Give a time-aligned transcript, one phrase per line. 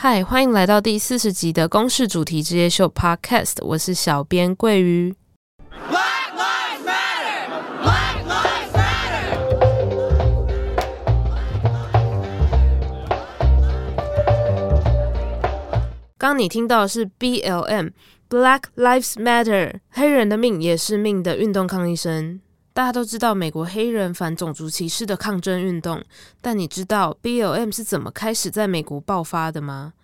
[0.00, 5.12] 嗨，欢迎来到第四十集的公式主题之夜秀 Podcast，我是小编桂鱼。
[5.90, 7.48] Black Lives Matter!
[7.82, 9.34] Black Lives Matter!
[16.16, 22.40] 刚你听到的是 BLM，Black Lives Matter，黑人的命也是命的运动抗议声。
[22.78, 26.00] 大家都知道美国黑人反种族歧视的抗争运动，
[26.40, 29.94] 但你知道 BLM 是怎么开始在美国爆发的吗？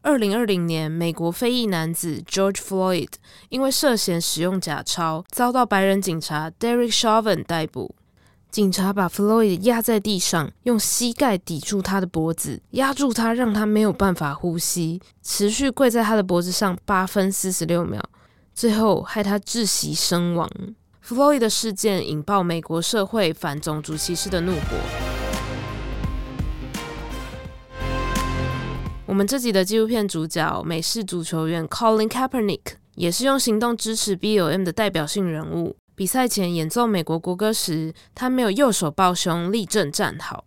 [0.00, 3.10] 二零二零年，美国非裔男子 George Floyd
[3.50, 7.94] 因为涉嫌使用假钞，遭到白人警察 Derek Chauvin 逮捕。
[8.50, 18.02] 警察把 Floyd 压在地上，用膝盖抵住他的脖子，压住他，让他没有办法呼吸，持续跪在他的脖子上八分四十六秒，
[18.54, 20.50] 最后害他窒息身亡。
[21.04, 24.60] 弗洛伊的事件引爆美国社会反种族歧视的怒火。
[29.04, 35.76] 我们这集的纪录片主角，美式足球员 Colin Kaepernick，也是用行动支持 B O M 的代表性人物。
[35.94, 40.46] 比赛前演奏美国国歌时，他没有右手抱胸立正站好，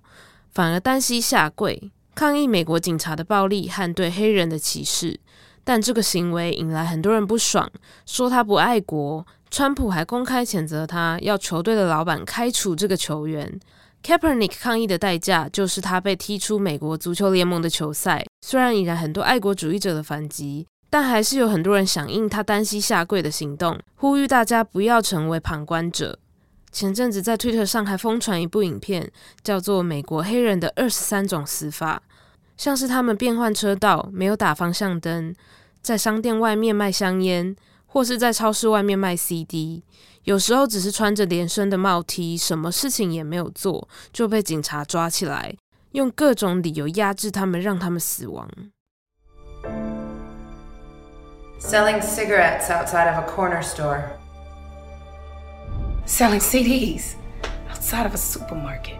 [0.49, 5.19] 反而单膝下跪，抗议美国警察的暴力和对黑人的歧视。
[5.63, 7.69] 但这个行为引来很多人不爽，
[8.07, 9.27] 说他不爱国。
[9.49, 13.59] 川普还公开谴责他，要球队的老板开除这个球员。
[14.03, 18.23] Kaepernick 抗议的代价就是他被踢出美国足球联盟的球赛。
[18.45, 26.19] 虽然引来很多爱国主义者的反击，但还是有很多人响应他单膝下跪的行动，呼吁大家不要成为旁观者。
[26.71, 29.09] 前阵子在 Twitter 上还疯传一部影片，
[29.43, 32.03] 叫做《美国黑人的二十三种死法》，
[32.55, 35.33] 像是他们变换车道、没有打方向灯、
[35.81, 37.55] 在商店外面卖香烟。
[37.97, 39.83] 或是在超市外面卖 CD，
[40.25, 45.55] 有时候只是穿着连身的帽 T，什么事情也没有做，就被警察抓起来，
[45.93, 48.47] 用各种理由压制他们，让他们死亡。
[51.59, 54.03] Selling cigarettes outside of a corner store.
[56.05, 57.15] Selling CDs
[57.73, 58.97] outside of a supermarket.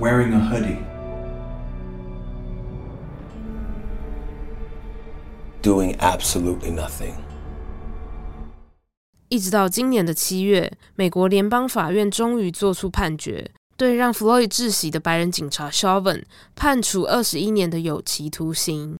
[0.00, 0.78] Wearing a hoodie.
[5.68, 7.12] Doing absolutely nothing.
[9.28, 16.24] 一直到今年的七月，美国联邦法院终于做出判决，对让弗洛伊窒息的白人警察 Chauvin
[16.56, 18.96] 判处二十一年的有期徒刑。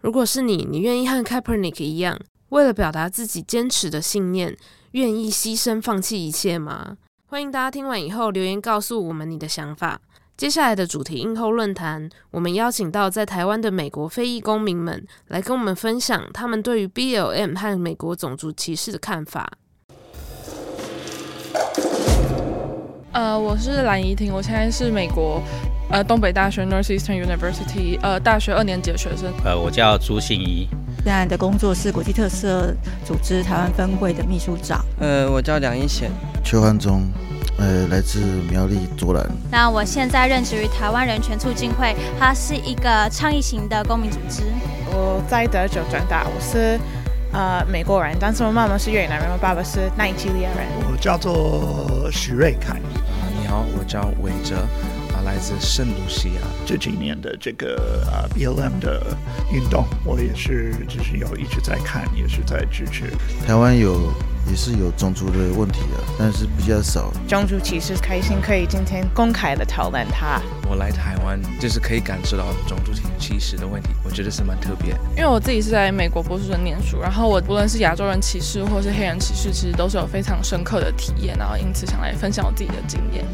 [0.00, 4.56] 如果是你，你愿意和 Kaepernick 一样，为了表达自己坚持的信念，
[4.92, 6.96] 愿意牺牲放弃一切吗？
[7.26, 10.00] 欢迎大家听完以后留言告诉我们你的想法。
[10.38, 19.50] 接下来的主题映后论坛，我们邀请到在台湾的美国非裔公民们来跟我们分享他们对于 BLM 和美国种族歧视的看法。
[23.10, 25.42] 呃，我是蓝怡婷，我现在是美国
[25.90, 29.32] 呃东北大学 Northeastern University 呃大学二年级的学生。
[29.44, 32.72] 呃，我叫朱信怡，现在的工作是国际特色
[33.04, 34.84] 组织台湾分会的秘书长。
[35.00, 36.12] 呃，我叫梁一贤，
[36.44, 37.02] 邱汉忠。
[37.58, 38.20] 呃，来自
[38.50, 39.26] 苗栗卓兰。
[39.50, 44.44] 那我现在任职于台湾人权促进会，它是一个倡议型的公民组织。
[44.86, 46.78] 我在德州长大，我是
[47.32, 50.66] 呃美国人，但是我妈妈是越南人，我爸爸是奈及利亚人。
[50.90, 52.74] 我叫做许瑞凯。
[52.74, 54.97] 啊，你好，我叫韦哲，啊，
[55.28, 56.40] 来自圣卢西亚。
[56.64, 59.14] 这几年的这个啊 BLM 的
[59.52, 63.12] 运动，我也是就是有一直在看，也是在支持。
[63.46, 64.10] 台湾有。
[64.48, 67.12] 也是有种族的问题的，但是比较少。
[67.28, 70.40] 种族歧视，开心可以今天公开的讨论它。
[70.66, 74.94] 我来台湾就是可以感受到种族歧视的问题，我觉得是蛮特别。
[75.14, 83.26] 因为我自己是在美国波士顿念书，然后我不论是亚洲人歧视或是黑人歧视，其实都是有非常深刻的体验，然后因此想来分享我自己的经验。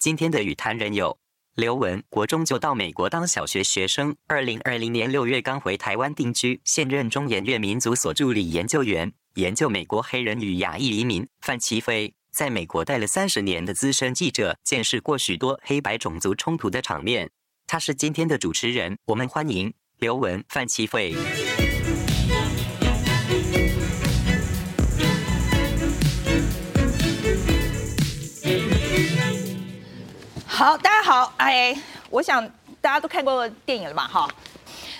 [0.00, 1.18] 今天的与谈人有
[1.56, 9.12] 刘文，国中就到美国当小学学生，二零二零年六月刚回台湾定居，现任中研院民族所助理研究员。
[9.34, 17.30] 研究美国黑人与亚裔移民，范琪飞在美国待了三十年的资深记者，见识过许多黑白种族冲突的场面。
[17.66, 21.14] 他是今天的主持人，我们欢迎刘文、范琪飞。
[30.60, 31.74] 好，大家好，哎，
[32.10, 32.46] 我想
[32.82, 34.06] 大家都看过电影了吧？
[34.06, 34.28] 哈。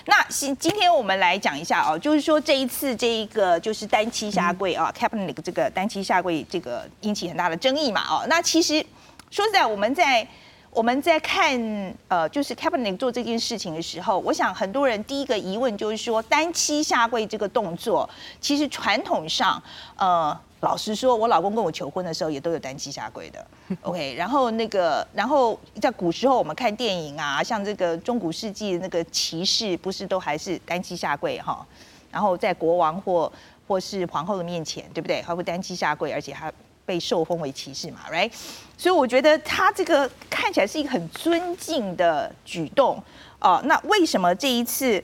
[0.05, 8.25] 那今今天我们来讲一下哦，就是说这一次这一个就是单膝下跪啊 c a p n i c 这个单膝下跪这个引起很大的争议嘛哦。
[8.27, 8.83] 那其实
[9.29, 10.27] 说实在，我们在
[10.71, 11.53] 我们在看
[12.07, 18.09] 呃，就是 c a p n i c 做这件事情的时候，我想很多人第一个疑问就是说，单膝下跪这个动作，
[18.39, 19.61] 其实传统上
[19.95, 23.45] 呃老实说，我老公跟我求婚的时候也都有单膝下跪的。
[23.81, 31.65] OK，然后那个，然后在古时候我们看电影啊，像这个中古世纪那个骑士，不是都还是单膝下跪哈？
[32.11, 33.31] 然后在国王或
[33.67, 35.19] 或是皇后的面前，对不对？
[35.23, 36.53] 还会单膝下跪，而且还
[36.85, 38.31] 被受封为骑士嘛，right？
[38.77, 43.01] 所以我觉得他这个看起来是一个很尊敬的举动
[43.39, 43.59] 哦。
[43.65, 45.03] 那为什么这一次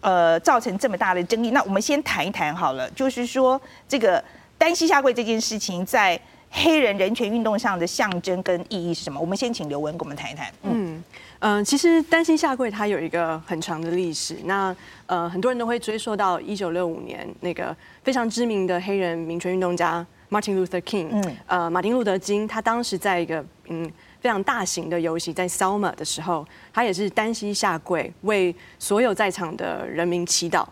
[0.00, 1.50] 呃造成这么大的争议？
[1.50, 4.24] 那我们先谈一谈好了，就是说这个。
[4.66, 6.20] 单膝下跪这件事情在
[6.50, 9.20] 黑人人权运动上的象征跟意义是什么？
[9.20, 10.48] 我们先请刘文跟我们谈一谈。
[10.64, 11.00] 嗯
[11.38, 14.38] 嗯、呃，其实单膝下跪它有一个很长的历史。
[14.42, 14.74] 那
[15.06, 21.10] 呃，很多人都会追溯到一九六五年那个非常知名的黑人民权运动家 Martin Luther King。
[21.12, 21.36] 嗯。
[21.46, 23.88] 呃，马丁路德金他当时在一个嗯
[24.20, 30.66] 非常大型的游行在 Selma 的时候，他也是单膝下跪为所有在场的人民祈祷。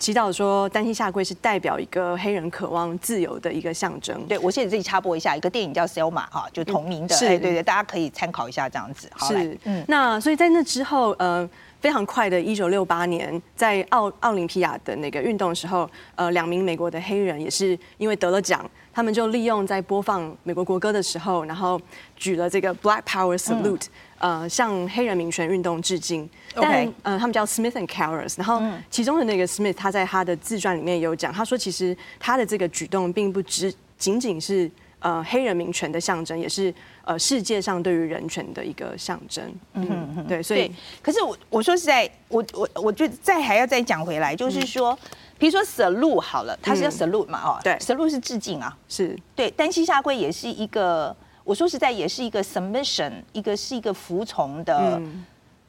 [0.00, 4.26] 祈祷说，单膝下跪是代表一个黑人渴望自由的一个象征。
[4.26, 7.14] 对，我现在自己插播一下，一个电影叫《Selma》哈，就同名的。
[7.14, 9.10] 是，对对，大家可以参考一下这样子。
[9.12, 11.46] 好是，嗯，那所以在那之后，呃，
[11.80, 18.64] 非常快的，一九六八年，在奥奥林匹亚的那个运动的时候，呃，两名美国的黑人也是因为得了奖，
[18.94, 21.78] 他们就利用在播放美国国歌的时候，然后
[22.16, 23.90] 举了这个 Black Power Salute，嗯、
[24.20, 26.28] 呃，向黑人民权运动致敬。
[26.54, 36.72] 但呃，他们叫 Smith and Carers，然后其中的那个 Smith，他在他的自传里面有讲，他说其实他的这个举动并不只仅仅是呃黑人民权的象征，也是
[37.04, 39.42] 呃世界上对于人权的一个象征。
[39.74, 40.70] 嗯嗯嗯，对，所以
[41.00, 44.98] 可是我我说实在，我我我觉得再还要再讲回来，就是说，
[45.38, 49.16] 比如说 salute 好了，他是叫 salute 嘛，哦，对，salute 是致敬啊，是。
[49.34, 51.16] 对，单膝下跪也是一个，
[51.50, 55.02] 我说实在也是一个 submission，一个是一个服从的。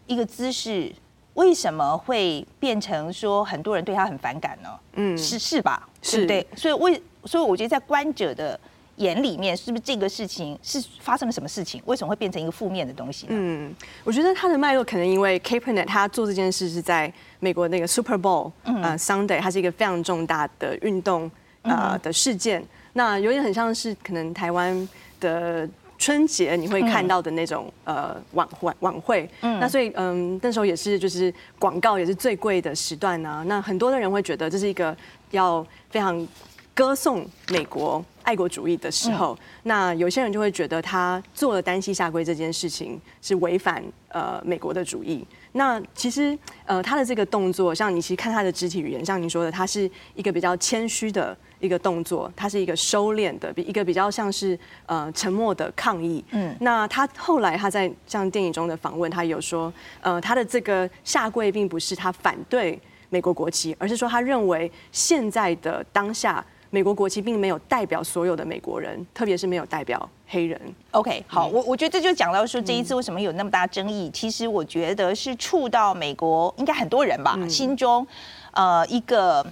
[0.06, 0.94] 一个姿势
[1.34, 4.70] 为什么会变成说很多人对他很反感呢？
[4.94, 5.90] 嗯，是是吧？
[6.04, 8.60] 是对，所以为所以我觉得在观者的
[8.98, 11.82] 眼里面，是不是这个事情是发生了什么事情？
[11.86, 13.32] 为什么会变成一个负面的东西呢？
[13.34, 13.74] 嗯，
[14.04, 21.32] 我觉得他的脉络可能因为 Kaepernick 他做这件事是在美国那个 Super Bowl，嗯、呃，Sunday，它是一个非常重大的运动
[21.64, 22.64] 呃的事件，
[22.94, 24.88] 那有点很像是可能台湾
[25.22, 25.70] 的。
[26.04, 34.98] 春节你会看到的那种呃晚晚晚会，嗯，那所以嗯那时候也是就是广告也是最贵的时段呢，那很多的人会觉得这是一个
[35.30, 36.28] 要非常
[36.74, 45.26] 歌颂美国爱国主义的时候，那有些人就会觉得他做了单膝下跪这件事情是违反呃美国的主义。
[45.54, 51.38] 那其实呃他的这个动作，像你其实看他的肢体语言，像您说的，他是一个比较谦虚的。
[51.62, 54.58] 一个动作，他是一个收敛的，比一个比较像是
[54.88, 56.26] 呃沉默的抗议。
[56.32, 59.72] 嗯，那他后来他在像电影中的访问，他有说，
[60.02, 70.60] 呃，他的这个下跪并不是他反对美国国旗，而是说他认为现在的当下，美国国旗并没有代表所有的美国人，特别是没有代表黑人。
[70.92, 78.08] OK，好，我我觉得这就讲到说这一次为什么有那么大争议，嗯、其实我觉得是触到美国应该很多人吧、嗯、心中
[78.54, 79.46] 呃一个。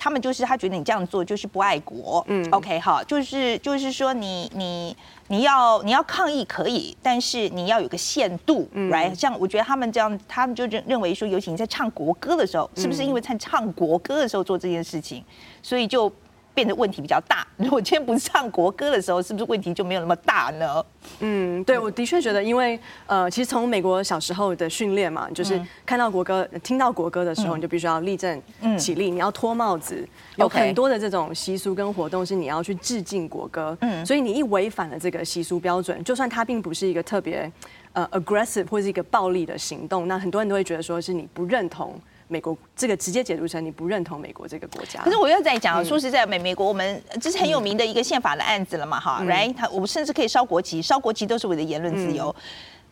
[0.00, 9.12] 他们就是他觉得你这样做就是不爱国，嗯，OK 好，就是就是说你你你要你要抗议可以，但是你要有个限度，嗯，right？
[9.12, 15.24] 像我觉得他们这样，他们就认认为说，尤其你在唱国歌的时候，是不是因为在唱国歌的时候做这件事情，
[15.64, 16.08] 所以就。
[16.58, 17.46] 变得问题比较大。
[17.56, 20.84] 如果今天不是唱国歌的时候，是不是问题就没有那么大呢？
[21.20, 22.76] 嗯，对，我的确觉得，因为
[23.06, 28.42] 呃，其实从美国小时候的训练嘛，就是看到国歌、听到国歌的时候，你就必须要立正
[28.76, 30.04] 起立，你要脱帽子，
[30.34, 33.78] 有很多的这种习俗跟活动是你要去致敬国歌。
[33.82, 37.48] 嗯，所以你一违反了这个习俗标准，就算它并不是一个特别
[37.92, 41.94] 呃 aggressive 或是一个暴力的行动，那很多人都会觉得说是你不认同。
[42.28, 45.02] 美国这个直接解读成你不认同美国这个国家。
[45.02, 49.54] 可是我又在讲，说实在，美美国我们这是很有名的一个宪法的案子了嘛，哈，right？
[49.54, 52.34] 他我们甚至可以烧国旗，烧国旗都是我的言论自由，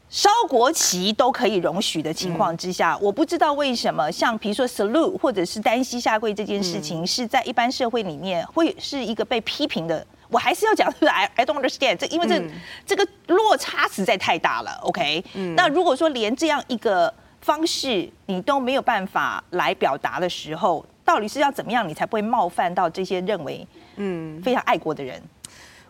[0.09, 10.07] 烧国旗都可以容许的情况之下，我不知道为什么像比如说 salute 或者是单膝下跪这件事情，是在一般社会里面会是一个被批评的。
[10.31, 12.43] 我还是要讲，就是 I I don't understand 这，因为这
[12.87, 15.23] 这个落差实在太大了，OK？
[15.55, 17.13] 那如果说连这样一个。
[17.47, 25.23] 方式你都没有办法来表达的时候，到底是要怎么样，你才不会冒犯到这些认为嗯非常爱国的人？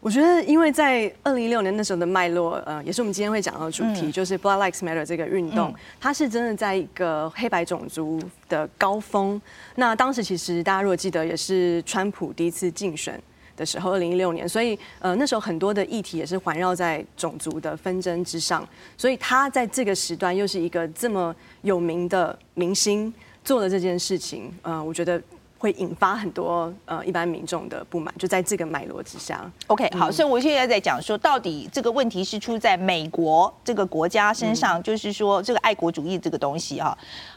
[0.02, 8.20] 我觉得，因为在二零一六年那时候的脉络，呃，也是我们今天会讲到的主题，嗯、就是 Black Lives Matter 这个运动，嗯、它是真的在一个黑白种族
[8.50, 9.40] 的高峰。
[9.76, 13.18] 那当时其实大家如果记得，也是川普第一次竞选。
[13.56, 25.20] 的时候，二零一六年，所以呃那时候很多的议题也是环绕在种族的纷争之上，所以他在这个时段又是一个这么有名的明星做了这件事情，呃，我觉得
[25.58, 29.50] 会引发很多呃一般民众的不满，就在这个脉络之下。
[29.68, 36.96] OK，好，所以我现在在讲说，到底这个问题是出在美国这个国家身上，就是说这个爱国主义这个东西哈。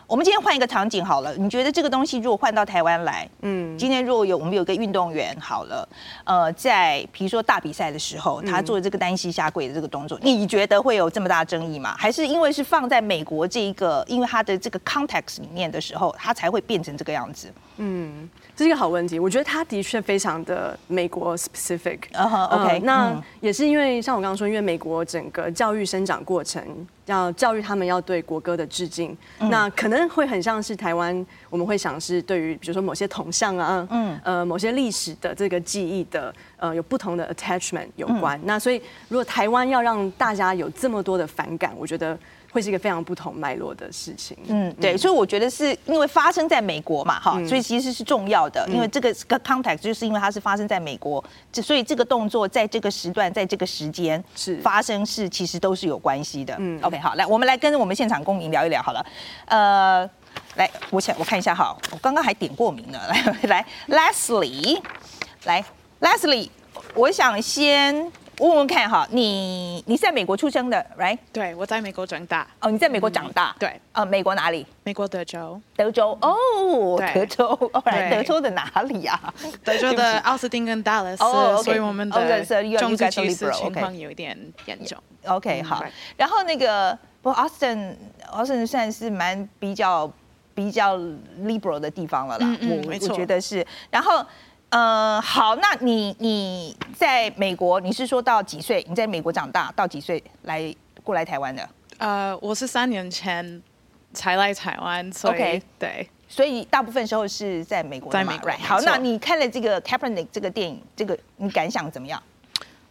[0.10, 5.88] 我们今天换一个场景好了，你觉得这个东西如果换到台湾来，嗯，今天如果有我们有个运动员好了，
[6.24, 11.94] 呃，在比如说大比赛的时候，他做这个单膝下跪的这个动作，你觉得会有这么大争议吗？
[11.96, 17.54] 还是因为是放在美国这一个，因为他的这个 context 里面的时候，他才会变成这个样子？
[17.78, 18.28] 嗯，
[18.60, 19.18] 这是一个好问题。
[19.18, 22.00] 我觉得他的确非常的美国 specific。
[22.12, 26.62] Uh huh, OK，、嗯、那也是因为像我刚刚说，因为美国整个教育生长过程。
[27.06, 38.38] 要教育他们要对国歌的致敬，嗯、那可能会很像是台湾，我们会想是对于比如说某些铜像啊，嗯，呃，某些历史的这个记忆的，呃，有不同的 attachment 有关。
[38.40, 42.16] 嗯、那所以如果台湾要让大家有这么多的反感，我觉得。
[42.52, 44.38] 会是一个非常不同脉络的事情。
[44.48, 48.68] 嗯，对，所以我觉得是因为发生在美国嘛，哈、嗯，所以其实是重要的。
[48.70, 56.56] 因为这个个 context 就是因为它是发生在美国，所以这个动作在这个时段，在这个时间是发生是其实都是有关系的。
[56.58, 59.06] 嗯，OK，好，来，我们来跟我们现场公民聊一聊好了。
[59.46, 60.10] 呃，
[60.56, 63.00] 来，我想我看一下哈，我刚刚还点过名呢。
[63.08, 64.82] 来来，Leslie，
[65.46, 65.64] 来
[66.00, 66.50] ，Leslie，
[66.96, 68.12] 我想先。
[68.40, 71.18] 问问看哈，你你是在美国出生的，right？
[71.34, 72.48] 对，我在美国长大。
[72.62, 73.52] 哦，你在美国长大？
[73.52, 73.82] 嗯、对。
[73.92, 74.66] 呃，美国哪里？
[74.84, 75.60] 美国德州。
[75.76, 77.46] 德州哦，德州。
[77.74, 79.34] 哦，来，德州的哪里呀、啊？
[79.64, 81.24] 德州的奥斯汀跟达拉斯。
[81.24, 81.64] 哦，okay.
[81.64, 82.46] 所以我们的
[82.78, 84.98] 种族歧视情况有一点严重。
[85.26, 85.84] OK，好。
[86.16, 87.98] 然后那个，不过奥斯汀，
[88.32, 90.10] 奥斯汀算是蛮比较
[90.56, 90.98] 比较
[91.42, 92.48] liberal 的地方了啦。
[92.48, 92.94] 嗯嗯，我。
[92.94, 93.66] 我觉得是。
[93.92, 94.26] 然后。
[94.70, 98.86] 呃，好，那你你在美国，你是说到几岁？
[98.88, 100.74] 你在美国长大，到几岁来
[101.04, 101.68] 过来台湾的？
[101.98, 103.64] 呃，我是三年前
[104.14, 105.62] 才来台湾，所以 Okay.
[105.80, 108.12] 对，所以大部分时候是在美国。
[108.12, 108.52] 在美国。
[108.52, 108.60] Right.
[108.60, 112.22] 好，那你看了这个 Kaepernick 这个电影，这个你感想怎么样？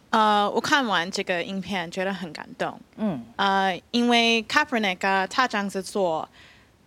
[0.09, 2.77] 呃，我看完这个影片，觉得很感动。
[2.97, 6.27] 嗯，呃，因为 Kaepernick、啊、他这样子做，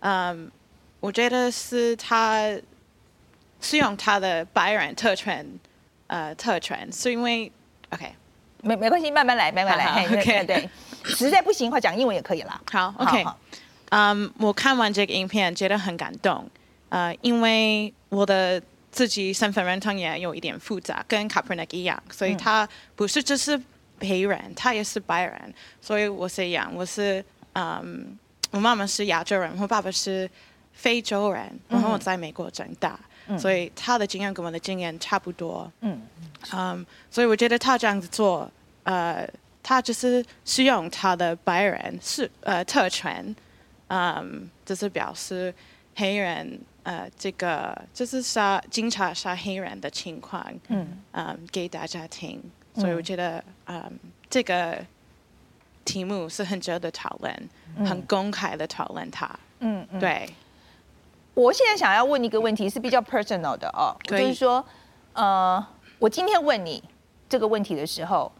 [0.01, 0.51] 嗯、呃，
[0.99, 2.55] 我觉得是他。
[3.63, 5.47] 是用他的白人特权，
[6.07, 7.51] 呃，特权是因为
[7.89, 8.13] ，OK，
[8.61, 10.69] 没没关系，慢慢来，慢慢来，好好 OK，对，
[11.05, 12.61] 实在不行的话讲英文也可以啦。
[12.69, 13.25] 好，OK，
[13.89, 16.47] 嗯，我看完这个影片觉得很感动，
[16.89, 23.59] 呃，因为我的自己身份认同也有一点复杂，跟 Kaepernick 一样，所以他不是只是
[23.99, 28.17] 黑人，他也是白人，所以我是一样，我是，嗯，
[28.51, 30.29] 我妈妈是亚洲人，我爸爸是
[30.73, 32.89] 非洲人，然后我在美国长大。
[32.91, 35.71] 嗯、所以他的经验跟我的经验差不多。
[35.81, 36.01] 嗯，
[36.51, 38.49] 嗯，um, 所以我觉得他这样子做，
[38.83, 39.27] 呃，
[39.61, 43.35] 他就是使用他的白人是呃特权，
[43.87, 45.53] 嗯，就是表示
[45.95, 52.41] 黑人呃这个就是杀警察杀黑人的情况，嗯，嗯，给大家听。
[52.75, 53.99] 所以我觉得，嗯，
[54.29, 54.83] 这个
[55.85, 59.29] 题目是很值得讨论，嗯、很公开的讨论它。
[59.59, 60.27] 嗯，嗯对。
[61.33, 64.63] 我现在想要问一个问题，是比较 personal 的哦，就是说，
[65.13, 65.65] 呃，
[65.99, 66.83] 我今天问你
[67.27, 68.31] 这个问题的时候，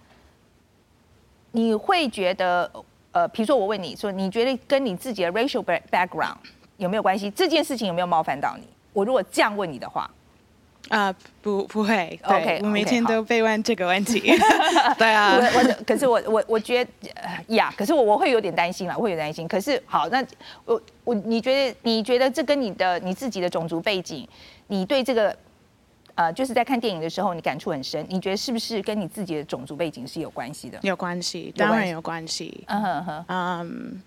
[1.51, 2.71] 你会觉得，
[3.12, 6.38] 呃，比如说我问你说，你觉得跟你自己的 racial background
[6.77, 7.29] 有没有关系？
[7.31, 8.67] 这件事情有没有冒犯到你？
[8.93, 10.09] 我如果这样问你的话。
[10.89, 12.19] 啊，uh, 不，不会。
[12.23, 14.19] OK，我每天都被问这个问题。
[14.99, 16.91] 对啊，我我可是我我我觉得
[17.47, 19.47] 呀可是我我会有点担心啦，我会有点担心。
[19.47, 20.23] 可是好，那
[20.65, 24.27] 我我你觉得你觉得这跟你的你自己的种族背景，
[24.67, 25.35] 你对这个
[26.15, 28.05] 呃，就是在看电影的时候，你感触很深。
[28.09, 30.77] 你觉得是不是跟你自己的种族背景是有关系的？
[30.83, 32.63] 有关系，当然有关系。
[32.67, 34.01] 嗯哼哼，嗯。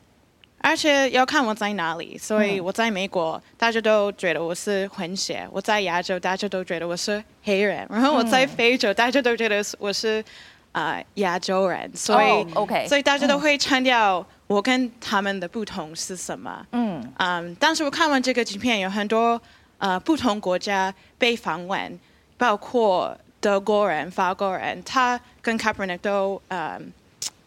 [0.66, 10.20] 而且要看我在哪里，所以我在美国，大家都觉得我是混血；我在亚洲，大家都觉得我是黑人；然后我在非洲，大家都觉得我是
[10.72, 11.88] 啊、呃、亚洲人。
[11.94, 16.66] 所以、oh,，OK，所以大家都会强调我跟他们的不同是什么。
[16.72, 19.40] 嗯，嗯，但是我看完这个影片，有很多
[19.78, 21.96] 呃不同国家被访问，
[22.36, 26.76] 包括德国人、法国人，他跟 Kaepernick 都呃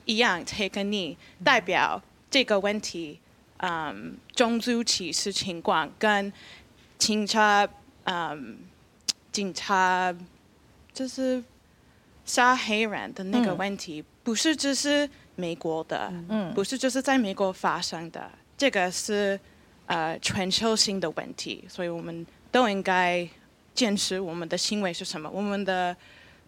[0.05, 2.01] 一样，take knee 代表。
[2.29, 3.19] 这个问题，
[3.57, 6.31] 嗯，种族歧视情况跟
[6.97, 7.67] 警察，
[8.03, 8.57] 嗯，
[9.31, 10.15] 警察
[10.93, 11.43] 就是
[12.25, 19.39] 杀黑人的那个问题，嗯、不是只是美国的，嗯，不是就是在美国发生的，这个是
[19.87, 23.27] 呃全球性的问题，所以我们都应该
[23.73, 25.95] 坚持我们的行为是什么，我们的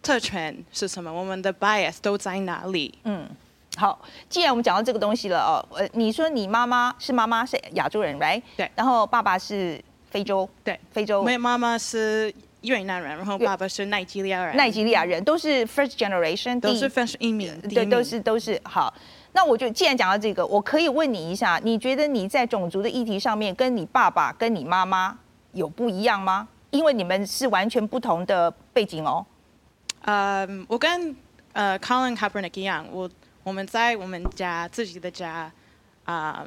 [0.00, 3.28] 特权是什么，我们的 bias 都在哪里，嗯。
[3.76, 3.98] 好，
[4.28, 8.42] 既然我们讲到这个东西了哦，呃，你说你妈妈是妈妈是亚洲人，right？
[8.56, 8.70] 对。
[8.76, 11.22] 然后爸爸是非洲，对，非洲。
[11.22, 14.54] 我妈妈是越南人，然后爸爸是奈及利亚人。
[14.56, 18.92] 奈及利亚人都是 first generation，都是 first 移民，对，都是都是好。
[19.32, 25.18] 那我就既然讲到这个，我可以问你一下，你觉得你在种族的议题上面，跟你爸爸跟你妈妈
[25.52, 26.46] 有不一样吗？
[26.70, 29.24] 因为你们是完全不同的背景哦。
[30.02, 31.16] 呃，我跟
[31.54, 33.08] 呃 Colin Kaepernick 一样，我
[33.42, 35.50] 我们在我们家自己的家，
[36.04, 36.46] 啊、呃，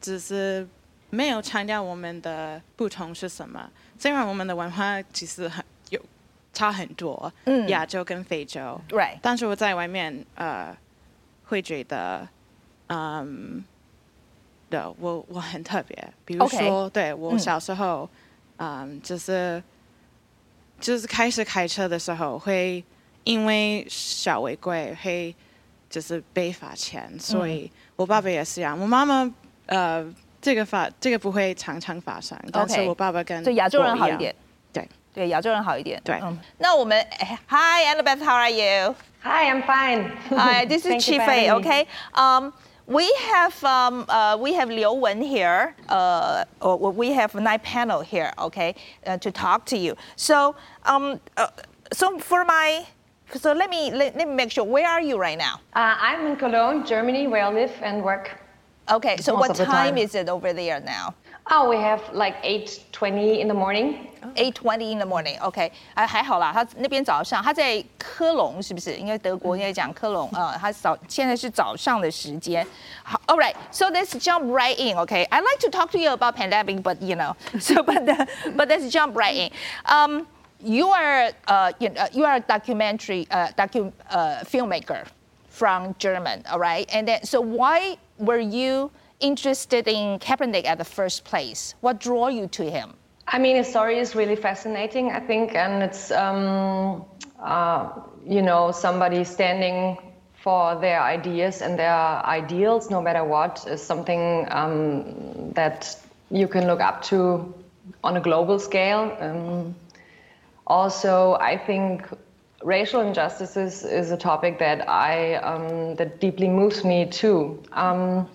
[0.00, 0.66] 只是
[1.10, 3.70] 没有强调我们的不同是什么。
[3.98, 6.00] 虽然我们的文化其实很有
[6.52, 10.76] 差很多，嗯，亚洲跟非洲，对，但是我在外面呃。
[11.44, 12.26] 会觉得，
[12.86, 13.62] 嗯，
[14.70, 16.12] 的，我我很特别。
[16.24, 16.90] 比如说，okay.
[16.90, 18.08] 对我小时候，
[18.56, 19.62] 嗯，嗯就是
[20.80, 22.82] 就是开始开车的时候，会
[23.24, 25.36] 因为小违规会
[25.91, 28.79] 就是被罚钱，所以我爸爸也是这样。
[28.79, 29.31] 我妈妈，
[29.67, 30.05] 呃，
[30.41, 32.49] 这个发这个不会常常发生，okay.
[32.51, 34.35] 但是我爸爸跟对亚洲人好一点，
[34.73, 36.19] 对对亚洲人好一点，对。
[36.21, 37.05] 嗯、那我们，
[37.49, 40.11] Hi，Annabeth，How are you？Hi, I'm fine.
[40.29, 41.49] Hi, this is Chi Fei.
[41.51, 41.87] Okay.
[42.13, 42.53] Um,
[42.85, 45.73] we have um, uh, we have Liu Wen here.
[45.89, 46.45] Uh,
[46.95, 48.31] we have a night panel here.
[48.37, 49.95] Okay, uh, to talk to you.
[50.15, 51.47] So um, uh,
[51.91, 52.85] so for my
[53.35, 54.63] so let me let, let me make sure.
[54.63, 55.59] Where are you right now?
[55.73, 58.39] Uh, I'm in Cologne, Germany, where I live and work.
[58.89, 59.17] Okay.
[59.17, 61.13] So what time, time is it over there now?
[61.49, 64.07] Oh, we have like 8:20 in the morning.
[64.35, 65.37] 8:20 in the morning.
[65.41, 66.51] OK，还还好啦。
[66.53, 68.93] 他那边早上，他在科隆是不是？
[68.95, 70.57] 应该德国应该讲科隆啊。
[70.59, 72.65] 他早现在是早上的时间。
[73.03, 73.55] 好，All right.
[73.71, 74.97] So let's jump right in.
[74.97, 75.25] OK.
[75.29, 78.05] I like to talk to you about pandemic, but you know, so but
[78.55, 79.51] but let's jump right in.
[79.85, 80.27] Um,
[80.62, 85.06] you are uh you you are a documentary uh docu uh filmmaker
[85.48, 86.42] from German.
[86.50, 86.88] All right.
[86.92, 88.90] And then so why were you
[89.20, 91.74] interested in Kaepernick at the first place?
[91.80, 92.94] What drew you to him?
[93.28, 97.04] I mean, his story is really fascinating, I think, and it's, um,
[97.40, 97.88] uh,
[98.26, 99.96] you know, somebody standing
[100.34, 105.96] for their ideas and their ideals, no matter what, is something um, that
[106.30, 107.54] you can look up to
[108.02, 109.16] on a global scale.
[109.20, 109.74] Um,
[110.72, 112.08] also, I think
[112.64, 117.62] racial injustices is a topic that I um, that deeply moves me too.
[117.72, 118.26] Um,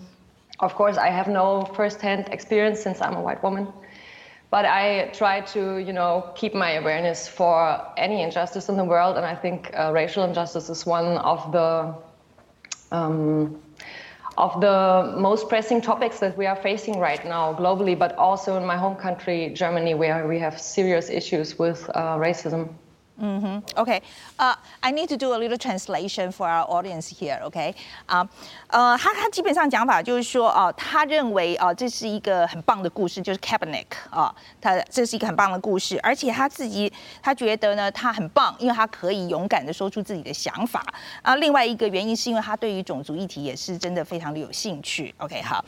[0.59, 3.65] of course, I have no first-hand experience since I'm a white woman,
[4.51, 7.59] but I try to, you know, keep my awareness for
[7.97, 11.71] any injustice in the world, and I think uh, racial injustice is one of the
[12.91, 13.61] um,
[14.37, 18.65] of the most pressing topics that we are facing right now globally, but also in
[18.65, 22.17] my home country, Germany, where we have serious issues with uh,
[23.16, 23.16] racism.
[23.20, 23.78] Mm-hmm.
[23.78, 24.00] Okay.
[24.38, 27.38] Uh, I need to do a little translation for our audience here.
[27.44, 27.74] Okay.
[28.06, 28.26] 啊，
[28.68, 40.82] 呃，他他基本上讲法就是说，哦，他认为啊，这是一个很棒的故事，就是 Kaepernick 啊，他这是一个很棒的故事，而且他自己他觉得呢，他很棒，因为他可以勇敢的说出自己的想法。
[41.20, 45.14] 啊，另外一个原因是因为他对于种族议题也是真的非常的有兴趣。
[45.18, 45.64] OK，好，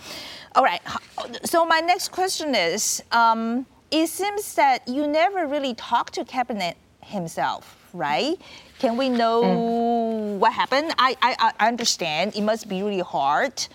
[0.55, 1.01] All right，好。
[1.45, 6.75] So my next question is, um, it seems that you never really talked to Kaepernick
[7.10, 8.36] himself, right?
[8.80, 10.38] Can we know mm.
[10.38, 10.94] what happened?
[10.98, 13.68] I, I, I understand it must be really hard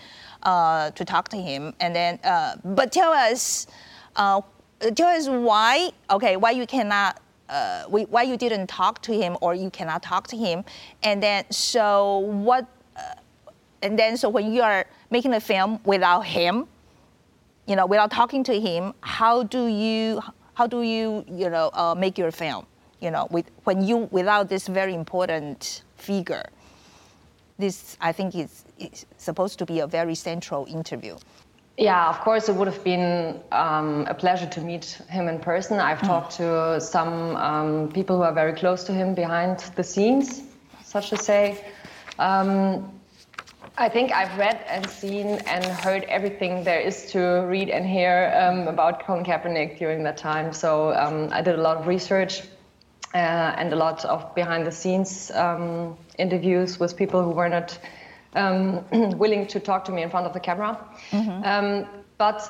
[0.43, 1.73] uh, to talk to him.
[1.79, 3.67] And then, uh, but tell us,
[4.15, 4.41] uh,
[4.95, 7.19] tell us why, okay, why you cannot,
[7.49, 10.63] uh, why you didn't talk to him or you cannot talk to him.
[11.03, 13.01] And then, so what, uh,
[13.81, 16.67] and then, so when you are making a film without him,
[17.67, 20.21] you know, without talking to him, how do you,
[20.53, 22.65] how do you, you know, uh, make your film?
[23.01, 26.45] You know, with, when you, without this very important figure,
[27.57, 31.17] this, I think, is, is supposed to be a very central interview.
[31.77, 35.79] Yeah, of course, it would have been um, a pleasure to meet him in person.
[35.79, 36.07] I've mm.
[36.07, 40.41] talked to some um, people who are very close to him behind the scenes,
[40.83, 41.65] such to say.
[42.17, 42.91] Um,
[43.77, 48.31] I think I've read and seen and heard everything there is to read and hear
[48.33, 50.53] um, about Colin Kaepernick during that time.
[50.53, 52.43] So um, I did a lot of research
[53.15, 57.79] uh, and a lot of behind the scenes um, interviews with people who were not
[58.33, 58.83] um,
[59.17, 60.77] willing to talk to me in front of the camera.
[61.11, 61.43] Mm-hmm.
[61.45, 62.41] Um, but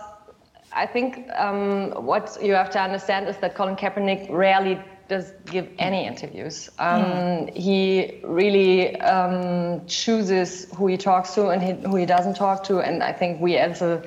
[0.73, 5.69] I think um, what you have to understand is that Colin Kaepernick rarely does give
[5.77, 6.71] any interviews.
[6.79, 7.55] Mm.
[7.55, 12.79] He really um, chooses who he talks to and he, who he doesn't talk to,
[12.79, 14.03] and I think we as a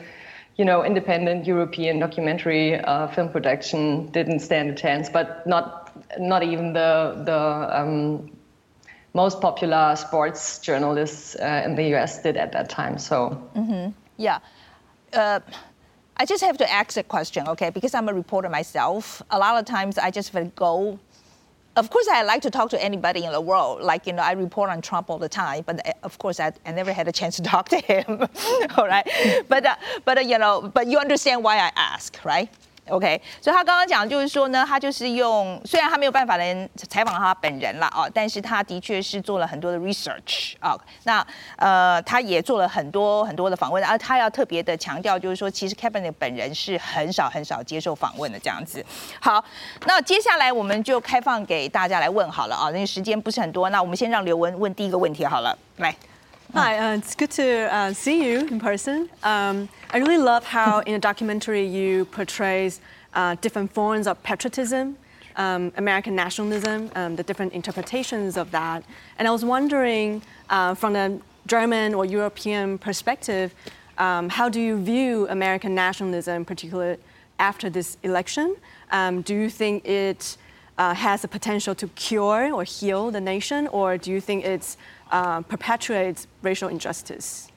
[0.58, 5.87] you know, independent European documentary uh, film production didn't stand a chance, but not
[6.18, 8.30] not even the the um,
[9.14, 12.22] most popular sports journalists uh, in the U.S.
[12.22, 12.98] did at that time.
[12.98, 13.16] So
[13.54, 13.90] mm-hmm.
[14.16, 14.38] yeah.
[15.12, 15.40] Uh,
[16.20, 17.70] I just have to ask a question, okay?
[17.70, 19.22] Because I'm a reporter myself.
[19.30, 20.98] A lot of times I just go.
[21.76, 23.82] Of course, I like to talk to anybody in the world.
[23.82, 26.52] Like, you know, I report on Trump all the time, but uh, of course, I,
[26.66, 28.26] I never had a chance to talk to him.
[28.76, 29.08] all right.
[29.48, 32.50] But, uh, but uh, you know, but you understand why I ask, right?
[32.88, 40.76] OK，所以他刚刚讲就是说呢，他就是用虽然他没有办法能采访他本人了啊，但是他的确是做了很多的 research 啊。
[41.04, 48.84] 那呃，他也做了很多很多的访问，而他要特别的强调就是说，其实 Kaepernick 本人是很少很少接受访问的这样子。
[49.20, 49.44] 好，
[49.86, 55.94] 那接下来我们就开放给大家来问好了啊，因为时间不是很多，那我们先让刘雯问第一个问题好了，来。
[56.54, 59.10] Hi, uh, it's good to uh, see you in person.
[59.22, 62.72] Um, I really love how in a documentary you portray
[63.12, 64.96] uh, different forms of patriotism,
[65.36, 68.82] um, American nationalism, um, the different interpretations of that.
[69.18, 73.54] And I was wondering, uh, from a German or European perspective,
[73.98, 76.96] um, how do you view American nationalism, particularly
[77.38, 78.56] after this election?
[78.90, 80.38] Um, do you think it
[80.78, 84.76] uh, has the potential to cure or heal the nation, or do you think it's
[85.10, 87.48] uh, perpetuates racial injustice?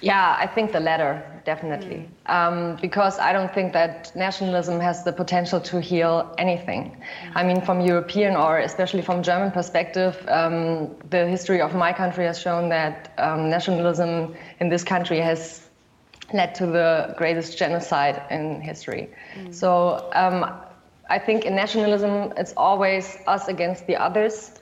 [0.00, 2.08] Yeah, I think the latter, definitely.
[2.26, 2.32] Mm.
[2.34, 6.82] Um, because I don't think that nationalism has the potential to heal anything.
[6.90, 7.32] Mm.
[7.34, 12.26] I mean, from European or especially from German perspective, um, the history of my country
[12.26, 15.68] has shown that um, nationalism in this country has
[16.32, 19.10] led to the greatest genocide in history.
[19.36, 19.54] Mm.
[19.54, 20.52] So um,
[21.08, 24.52] I think in nationalism, it's always us against the others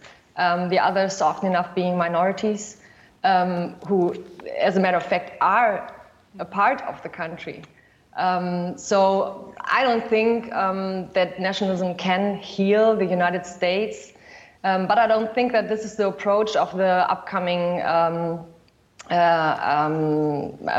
[0.42, 2.76] um, the others often enough being minorities
[3.24, 4.14] um, who,
[4.59, 5.94] as a matter of fact, are
[6.38, 7.62] a part of the country.
[8.16, 14.12] Um, so I don't think um, that nationalism can heal the United States,
[14.64, 18.44] um, but I don't think that this is the approach of the upcoming um,
[19.11, 19.88] uh,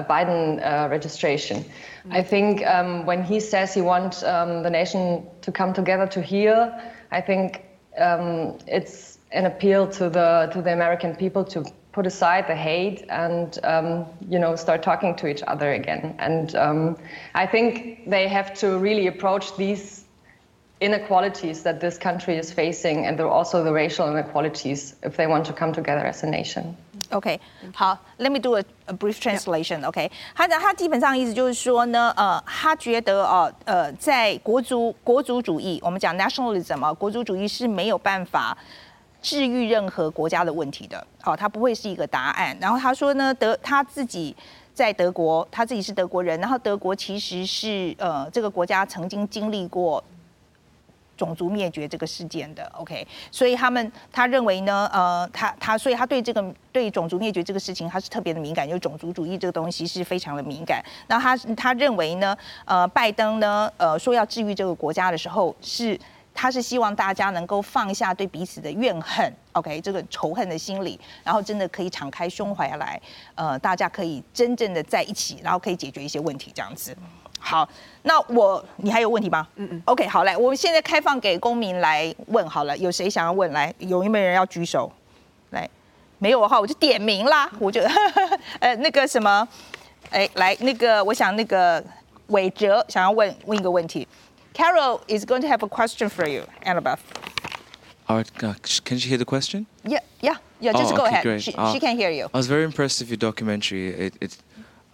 [0.09, 1.57] Biden uh, registration.
[1.57, 2.13] Mm-hmm.
[2.13, 2.61] I think
[3.07, 6.71] when he says he wants the nation to come together to heal,
[7.11, 7.63] I think
[8.67, 13.58] it's an appeal to the to the American people to put aside the hate and
[13.64, 16.14] um, you know start talking to each other again.
[16.18, 16.96] And um,
[17.34, 20.04] I think they have to really approach these
[20.80, 25.52] inequalities that this country is facing, and also the racial inequalities, if they want to
[25.52, 26.76] come together as a nation.
[27.10, 27.40] OK，
[27.74, 29.84] 好，Let me do a, a brief translation.
[29.84, 38.56] OK，他的他基本上意思就是说呢，呃，他觉得哦，呃，在国族国族主义，我们讲 nationalism 啊，国族主义是没有办法。
[39.23, 42.55] 治愈任何国家的问题的，哦，他不会是一个答案。
[42.59, 44.35] 然后他说呢，德他自己
[44.73, 50.03] 在德国，他自己是德国人，然后德国其实是呃这个国家曾经经历过
[51.15, 60.83] 种族灭绝这个事件的，OK，所以他们他认为呢，呃，他他所以他对这个对种族灭绝这个事情他是特别的敏感，因为种族主义这个东西是非常的敏感。
[61.07, 65.97] 那他他认为呢，呃，拜登呢，呃，说要治愈这个国家的时候是。
[66.33, 72.99] 他是希望大家能够放下对彼此的怨恨，OK，这个仇恨的心理，然后真的可以敞开胸怀来，
[73.35, 76.95] 呃，大家可以真正的在一起，然后可以解决一些问题，这样子。
[77.39, 77.67] 好，
[78.03, 79.47] 那我你还有问题吗？
[79.57, 79.81] 嗯嗯。
[79.85, 83.51] OK，好，来，我们现在开放给公民来问好了，有谁想要问？
[83.51, 84.91] 来，有没有人要举手？
[85.51, 85.69] 来，
[86.19, 87.81] 没有的话我就点名啦，我就，
[88.59, 89.45] 呃，那个什么，
[90.09, 91.83] 哎，来，那个我想那个
[92.27, 94.07] 伟哲想要问问一个问题。
[94.53, 96.99] Carol is going to have a question for you, Annabeth.
[98.07, 99.65] All right, uh, can she hear the question?
[99.85, 100.73] Yeah, yeah, yeah.
[100.73, 101.23] Just oh, go okay, ahead.
[101.23, 101.41] Great.
[101.41, 102.29] She, uh, she, can hear you.
[102.33, 103.87] I was very impressed with your documentary.
[103.87, 104.37] It it,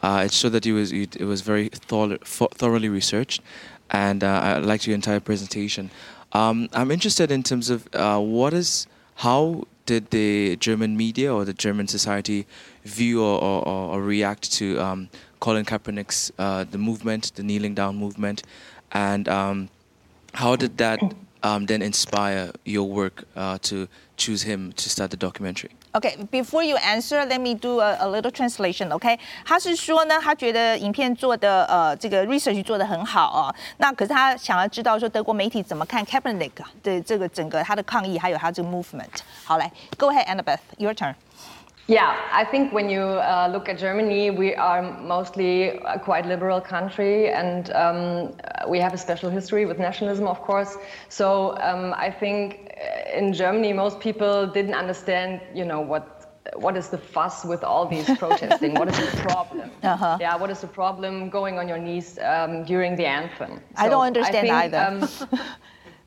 [0.01, 3.41] uh, it showed that it was it, was very thoroughly researched,
[3.89, 5.89] and uh, I liked your entire presentation.
[6.33, 11.43] Um, I'm interested in terms of uh, what is how did the German media or
[11.45, 12.45] the German society
[12.85, 17.95] view or, or, or react to um, Colin Kaepernick's uh, the movement, the kneeling down
[17.95, 18.43] movement,
[18.92, 19.68] and um,
[20.32, 20.98] how did that
[21.42, 25.70] um, then inspire your work uh, to choose him to start the documentary?
[25.96, 28.92] Okay, before you answer, let me do a, a little translation.
[28.92, 36.50] OK，他是说呢，他觉得影片做的呃这个 research 做得很好啊，那可是他想要知道说德国媒体怎么看 Kaepernick
[36.82, 39.20] 的这个整个他的抗议，还有他这个 movement。
[39.44, 41.14] 好，来，Go ahead, Annabeth, your turn.
[41.89, 46.61] Yeah, I think when you uh, look at Germany, we are mostly a quite liberal
[46.61, 48.33] country, and um,
[48.67, 50.77] we have a special history with nationalism, of course.
[51.09, 56.15] So um, I think uh, in Germany, most people didn't understand, you know, what
[56.55, 58.75] what is the fuss with all these protesting?
[58.75, 59.71] what is the problem?
[59.81, 60.17] Uh-huh.
[60.21, 63.61] Yeah, what is the problem going on your knees um, during the anthem?
[63.77, 65.55] So I don't understand I think, either.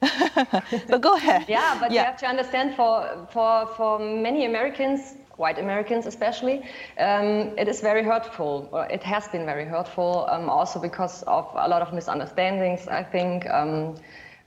[0.89, 1.45] but go ahead.
[1.49, 2.03] Yeah, but yeah.
[2.03, 6.63] you have to understand for for for many Americans, white Americans especially,
[6.99, 8.69] um, it is very hurtful.
[8.91, 13.49] It has been very hurtful, um, also because of a lot of misunderstandings, I think.
[13.49, 13.97] Um,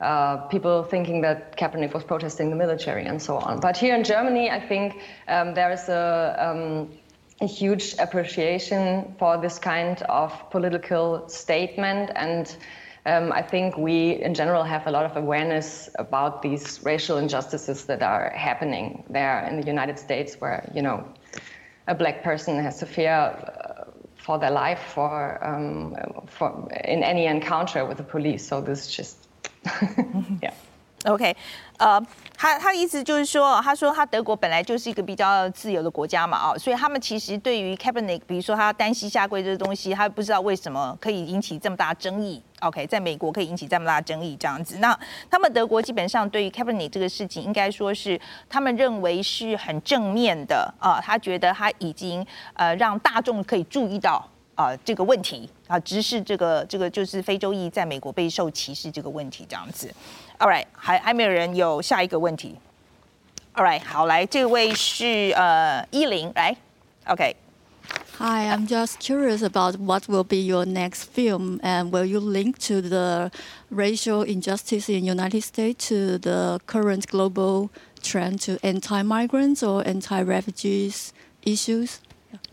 [0.01, 3.61] uh, people thinking that Kaepernick was protesting the military and so on.
[3.61, 6.91] But here in Germany, I think um, there is a, um,
[7.39, 12.11] a, huge appreciation for this kind of political statement.
[12.13, 12.53] And
[13.05, 17.85] um, I think we, in general, have a lot of awareness about these racial injustices
[17.85, 21.05] that are happening there in the United States, where, you know,
[21.87, 23.11] a black person has to fear.
[23.11, 23.85] Uh,
[24.25, 28.47] for their life, for, um, for in any encounter with the police.
[28.47, 29.17] So this just
[30.41, 30.51] yeah.
[31.05, 31.35] OK，
[31.77, 32.01] 呃，
[32.35, 42.41] 他他的意思就是说，他说他德国本来就是一个比较自由的国家嘛，啊，所以他们其实对于 Kaepernick，比如说他单膝下跪这个东西，他不知道为什么可以引起这么大争议。
[42.61, 44.77] OK，在美国可以引起这么大争议这样子。
[44.79, 44.97] 那
[45.29, 54.27] 他们德国基本上对于 Kaepernick 这个事情，应该说是他们认为是很正面的啊，他觉得他已经呃让大众可以注意到。
[54.55, 59.93] 啊、这个问题啊，直视这个这个就是非洲裔在美国备受歧视这个问题这样子。
[60.38, 62.56] All right，还还没有人有下一个问题。
[63.54, 66.56] All right，好，来，这位是呃依林，来，
[67.06, 72.82] OK。Hi, I'm just curious about what will be your next film, and will you link to
[72.82, 73.30] the
[73.70, 77.70] racial injustice in United States to the current global
[78.02, 81.12] trend to anti-migrants or anti-refugees
[81.44, 81.94] issues?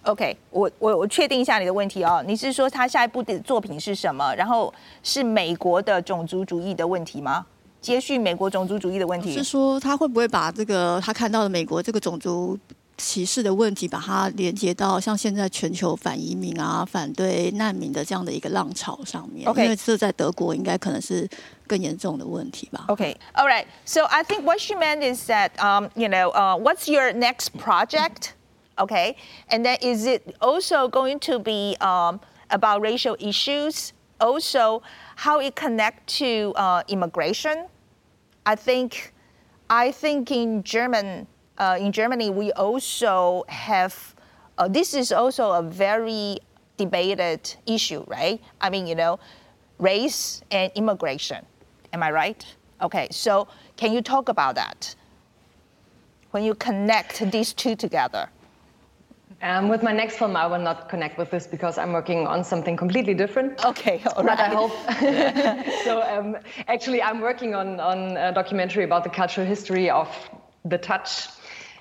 [0.04, 2.24] OK，我我我确定一下你的问题哦。
[2.26, 4.34] 你是说他下一部的作品是什么？
[4.36, 4.74] 然后
[5.04, 7.46] 是美国的种族主义的问题吗？
[7.82, 9.34] 接续美国种族主义的问题？
[9.34, 12.58] 是说他会不会把这个他看到的美国这个种族
[12.98, 19.48] 歧视的问题，把它连接到像现在全球反移民啊、反对难民的这样的一个浪潮上面？
[19.48, 21.30] OK，因为这在德国应该可能是
[21.68, 22.86] 更严重的问题吧？
[22.88, 27.50] OK，All right，so I think what she meant is that, um, you know, uh, what's your next
[27.60, 28.34] project?
[28.78, 29.16] okay?
[29.50, 32.20] And then is it also going to be um,
[32.50, 33.94] about racial issues?
[34.20, 34.82] Also,
[35.18, 37.66] how it connect to uh, immigration?
[38.45, 39.13] I think,
[39.71, 41.27] I think in German,
[41.59, 44.15] uh, in Germany, we also have.
[44.59, 46.39] Uh, this is also a very
[46.77, 48.41] debated issue, right?
[48.61, 49.19] I mean, you know,
[49.79, 51.45] race and immigration.
[51.93, 52.45] Am I right?
[52.81, 54.95] Okay, so can you talk about that?
[56.33, 58.29] When you connect these two together.
[59.43, 62.45] Um, with my next film, I will not connect with this because I'm working on
[62.45, 63.65] something completely different.
[63.65, 64.39] Okay, all right.
[64.39, 65.75] But I hope.
[65.85, 66.37] so um,
[66.69, 70.09] actually, I'm working on, on a documentary about the cultural history of
[70.65, 71.27] the touch,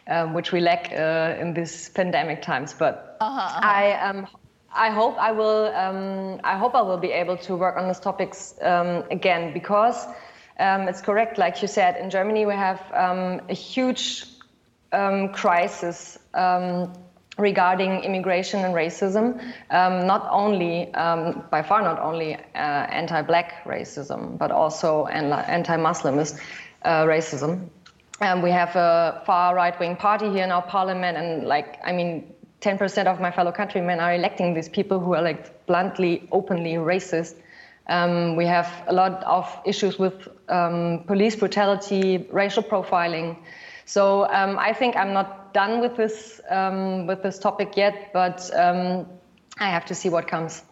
[0.07, 2.73] um, which we lack uh, in these pandemic times.
[2.73, 3.59] But uh-huh, uh-huh.
[3.61, 4.27] I um,
[4.73, 5.67] I hope I will.
[5.67, 10.07] Um, I hope I will be able to work on these topics um, again because
[10.59, 11.97] um, it's correct, like you said.
[11.97, 14.25] In Germany, we have a huge
[15.33, 16.17] crisis
[17.37, 24.37] regarding immigration and racism, um, not only, um, by far not only uh, anti-black racism,
[24.37, 26.39] but also anti-Muslimist
[26.83, 27.69] uh, racism.
[28.19, 32.33] Um, we have a far right-wing party here in our parliament, and like, I mean,
[32.61, 37.35] 10% of my fellow countrymen are electing these people who are like bluntly, openly racist.
[37.87, 43.37] Um, we have a lot of issues with um, police brutality, racial profiling.
[43.85, 49.05] So I think I'm not done with this um, with this topic yet, but um,
[49.57, 50.63] I have to see what comes.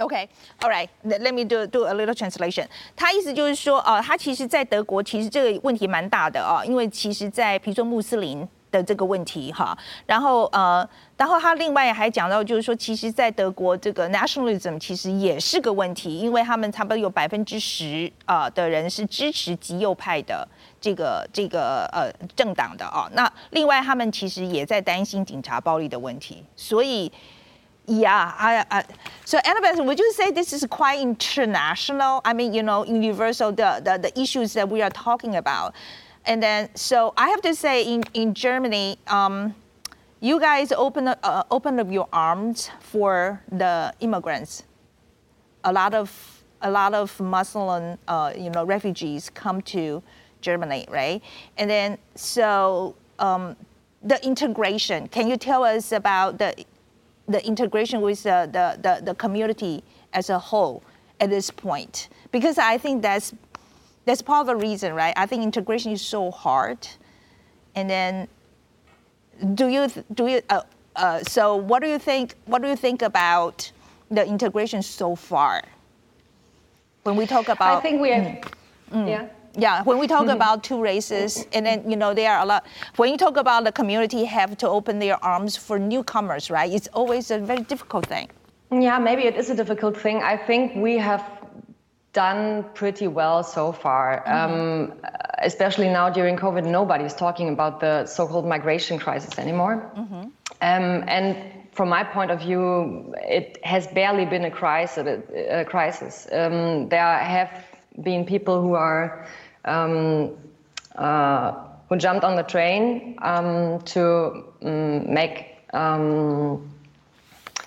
[0.00, 0.30] Okay,
[0.62, 0.88] all right.
[1.04, 2.66] Let me do do a little translation.
[2.96, 9.76] 他意思就是说，哦，他其实在德国其实这个问题蛮大的啊，因为其实，在比如说穆斯林的这个问题哈，
[10.06, 20.48] 然后呃，然后他另外还讲到就是说，其实，在德国这个 nationalism 其实也是个问题，因为他们差不多有百分之十啊的人是支持极右派的。
[20.79, 27.11] 这个这个呃政党的哦，那另外他们其实也在担心警察暴力的问题，所以，
[27.87, 28.85] Yeah, I, I,
[29.25, 32.19] so Annabeth, would you say this is quite international?
[32.23, 35.75] I mean, you know, universal the the, the issues that we are talking about,
[36.25, 39.53] and then so I have to say in in Germany, um,
[40.19, 44.63] you guys open up, uh, open up your arms for the immigrants.
[45.63, 46.09] A lot of
[46.61, 50.01] a lot of Muslim, uh, you know, refugees come to
[50.40, 51.22] Germany, right?
[51.56, 53.56] And then, so um,
[54.02, 56.64] the integration, can you tell us about the,
[57.28, 60.82] the integration with the, the, the, the community as a whole
[61.20, 62.08] at this point?
[62.32, 63.34] Because I think that's,
[64.04, 65.14] that's part of the reason, right?
[65.16, 66.86] I think integration is so hard.
[67.74, 68.28] And then,
[69.54, 70.62] do you, do you, uh,
[70.96, 73.70] uh, so what do you think, what do you think about
[74.10, 75.62] the integration so far?
[77.02, 77.78] When we talk about.
[77.78, 78.40] I think we have,
[78.92, 79.08] mm.
[79.08, 79.28] yeah.
[79.60, 82.66] Yeah, when we talk about two races, and then you know there are a lot.
[82.96, 86.72] When you talk about the community have to open their arms for newcomers, right?
[86.72, 88.30] It's always a very difficult thing.
[88.72, 90.22] Yeah, maybe it is a difficult thing.
[90.22, 91.24] I think we have
[92.12, 94.26] done pretty well so far.
[94.26, 94.94] Um,
[95.38, 99.90] especially now during COVID, nobody's talking about the so-called migration crisis anymore.
[100.62, 101.36] Um, and
[101.72, 105.22] from my point of view, it has barely been a crisis.
[105.50, 106.26] A crisis.
[106.32, 107.50] Um, there have
[108.02, 109.26] been people who are
[109.64, 110.30] um,
[110.96, 111.52] uh,
[111.88, 116.70] who jumped on the train um, to um, make um,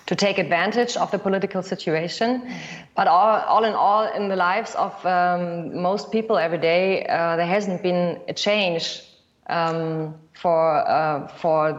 [0.06, 2.46] to take advantage of the political situation.
[2.94, 7.36] But all, all in all, in the lives of um, most people every day, uh,
[7.36, 9.02] there hasn't been a change
[9.46, 11.70] um, for uh, for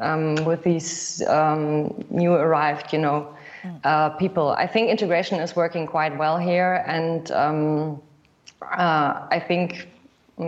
[0.00, 3.34] um, with these um, new arrived, you know,
[3.84, 4.50] uh, people.
[4.50, 8.02] I think integration is working quite well here, and um,
[8.60, 9.88] uh, I think.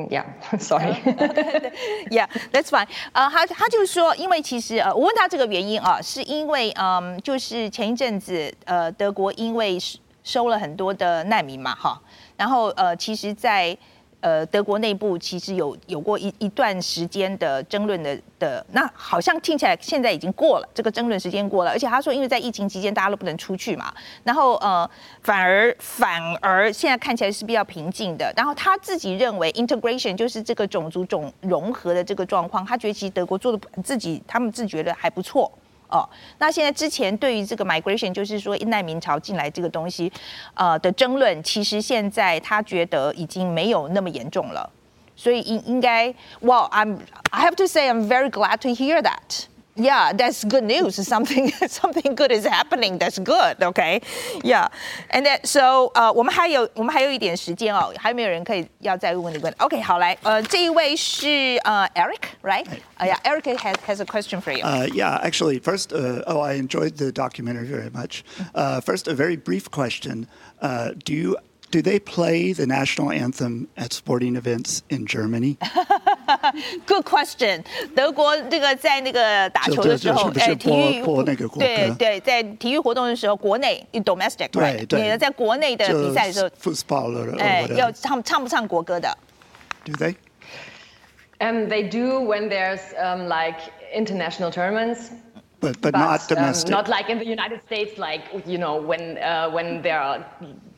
[0.09, 0.25] Yeah,
[0.61, 0.94] sorry.
[2.12, 2.87] Yeah, that's fine.
[3.12, 12.01] 呃，他他就是说，因为其实呃，我问他这个原因啊，是因为嗯，就是前一阵子呃，德国因为收收了很多的难民嘛，哈，
[12.37, 13.77] 然后呃，其实在
[14.21, 23.93] 呃德国内部其实有有过一一段时间的争论的的，那好像听起来现在已经过了，这个争论时间过了，而且他说，因为在疫情期间大家都不能出去嘛，
[24.25, 24.89] 然后呃，
[25.23, 35.51] 反而反而现在看起来是比较平静的，然后他自己认为 integration 就是这个种族种融合的这个状况，他觉得其实德国做的自己他们自觉得还不错。
[35.90, 40.11] 哦，那现在之前对于这个 migration，就是说难民潮进来这个东西，
[40.55, 44.70] 呃的争论，其实现在他觉得已经没有那么严重了，
[45.16, 46.09] 所以应应该
[46.40, 46.98] ，Well, I'm
[47.31, 49.46] I have to say I'm very glad to hear that.
[49.78, 50.96] Yeah, that's good news.
[51.06, 52.98] Something something good is happening.
[52.98, 53.62] That's good.
[53.62, 54.02] Okay,
[54.41, 54.70] yeah.
[55.10, 59.54] And then so 呃，我们还有我们还有一点时间哦，还有没有人可以要再问你问？
[59.58, 62.65] OK，好来，呃，这一位是呃 Eric，right？
[62.96, 64.63] 哎呀，Eric has has a question for you.
[64.63, 68.24] Uh, yeah, actually, first, uh, oh, I enjoyed the documentary very much.
[68.54, 70.28] Uh, first, a very brief question:
[70.62, 71.36] uh, Do you
[71.72, 75.58] do they play the national anthem at sporting events in Germany?
[76.86, 77.63] Good question.
[77.96, 89.18] 德国这个在那个打球的时候，哎，体育播那个国歌对对，在体育活动的时候，国内 domestic 对对，你在国内的比赛的时候 football 哎，要唱唱不唱国歌的
[89.84, 90.15] Do they?
[91.39, 93.60] Um, they do when there's um, like
[93.94, 95.12] international tournaments.
[95.62, 96.70] But but, not um, domestic.
[96.70, 100.20] not like in the United States, like you know when uh, when there are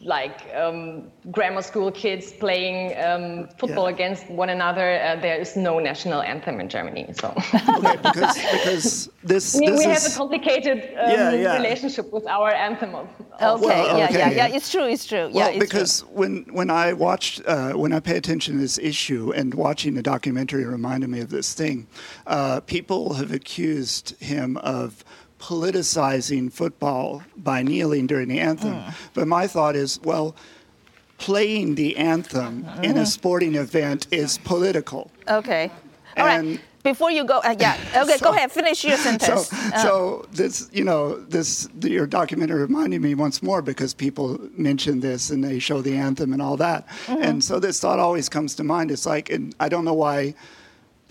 [0.04, 3.94] like um, grammar school kids playing um, football Yeah.
[3.94, 5.00] against one another.
[5.00, 7.28] Uh, there is no national anthem in Germany, so
[7.78, 11.54] okay, because because this we, this we have a complicated um, Yeah, yeah.
[11.56, 12.94] relationship with our anthem.
[12.94, 13.08] Of,
[13.40, 14.56] Okay, Well, yeah, okay, yeah, yeah, yeah.
[14.56, 15.30] It's true, it's true.
[15.32, 18.78] Well, yeah, it's because when when I watched uh, when I pay attention to this
[18.78, 21.86] issue and watching the documentary reminded me of this thing,
[22.26, 25.04] uh, people have accused him of
[25.42, 28.74] politicizing football by kneeling during the anthem.
[28.74, 28.90] Hmm.
[29.14, 30.34] But my thought is, well,
[31.18, 35.10] playing the anthem in a sporting event is political.
[35.28, 35.70] Okay.
[36.16, 36.38] All right.
[36.38, 37.76] And- Before you go, uh, yeah.
[37.96, 38.50] Okay, So- go ahead.
[38.50, 39.52] Finish your So, sentence.
[39.52, 44.98] Uh, so this, you know, this your documentary reminded me once more because people mention
[45.00, 47.22] this and they show the anthem and all that, Mm-hmm.
[47.22, 48.90] and so this thought always comes to mind.
[48.90, 50.34] It's like, and I don't know why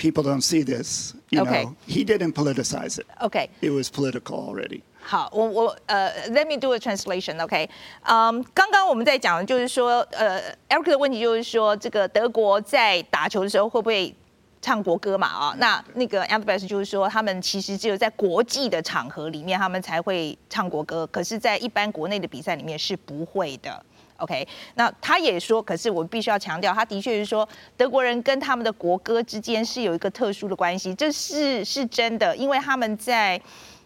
[0.01, 1.13] people don't see this.
[1.29, 1.63] You Okay.
[1.63, 3.05] know, he didn't politicize it.
[3.21, 3.49] Okay.
[3.61, 4.81] It was political already.
[5.03, 7.69] 好，我我呃，Let me do a translation，OK？、
[8.03, 14.13] 嗯，刚刚我们在讲的就是说，呃，Eric 的问题就是说，这个德国在打球的时候会不会
[14.61, 15.27] 唱国歌嘛？
[15.27, 23.83] 啊、那那个 a m b a s 就是说，他们其实只有在国际的场合里面，他们才会唱国歌，可是，在一般国内的比赛里面是不会的。
[24.21, 33.41] OK，那他也说，可是我必须要强调，他的确是说，德国人跟他们的国歌之间是有一个特殊的关系，这是是真的，因为他们在。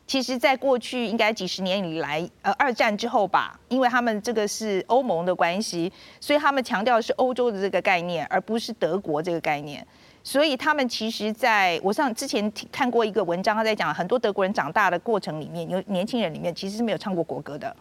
[0.08, 9.84] 其实，在过去应该几十年以来，呃，二战之后吧，因为他们这个是欧盟的关系，所以他们强调的是欧洲的这个概念，而不是德国这个概念。
[10.24, 17.76] 所以他们其实在我上之前看过一个文章，他在讲很多德国人长大的过程里面，有年轻人里面其实是没有唱过国歌的，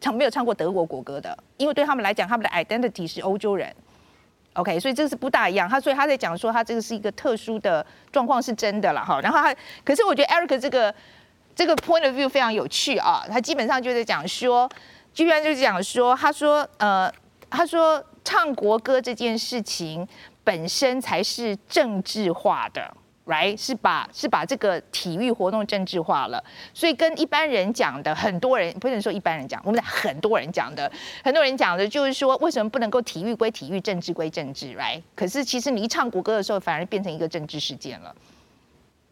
[0.00, 3.74] 唱没有唱过德国国歌的，因为对他们来讲，他们的 identity 是欧洲人。
[4.54, 5.68] OK，所以这个是不大一样。
[5.68, 9.20] 他所以他在讲说，他这个是一个特殊的状况，是真的了哈。
[9.20, 9.54] 然后他，
[9.84, 10.94] 可是我觉得 Eric 这个。
[11.52, 14.70] 这个 point of view 非常有趣啊，他基本上就在讲说，
[15.12, 17.12] 居然就是讲说，他说，呃，
[17.50, 20.06] 他说唱国歌这件事情
[20.42, 22.96] 本身才是政治化的
[23.26, 23.56] ，right？
[23.56, 26.42] 是把是把这个体育活动政治化了，
[26.74, 30.90] 所以跟一般人讲的，很多人不能说一般人讲，我们很多人讲的，
[31.24, 35.02] 很多人讲的就是说，为什么不能够体育归体育，政治归政治，right？
[35.14, 38.14] 可是其实你一唱国歌的时候，反而变成一个政治事件了。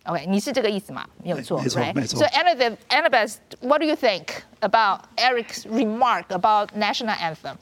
[0.05, 1.07] OK，你是这个意思吗？
[1.23, 1.93] 没有错，没错?
[1.95, 2.21] 没错。
[2.21, 7.57] So Annabeth, Annabeth, what do you think about Eric's remark about national anthem?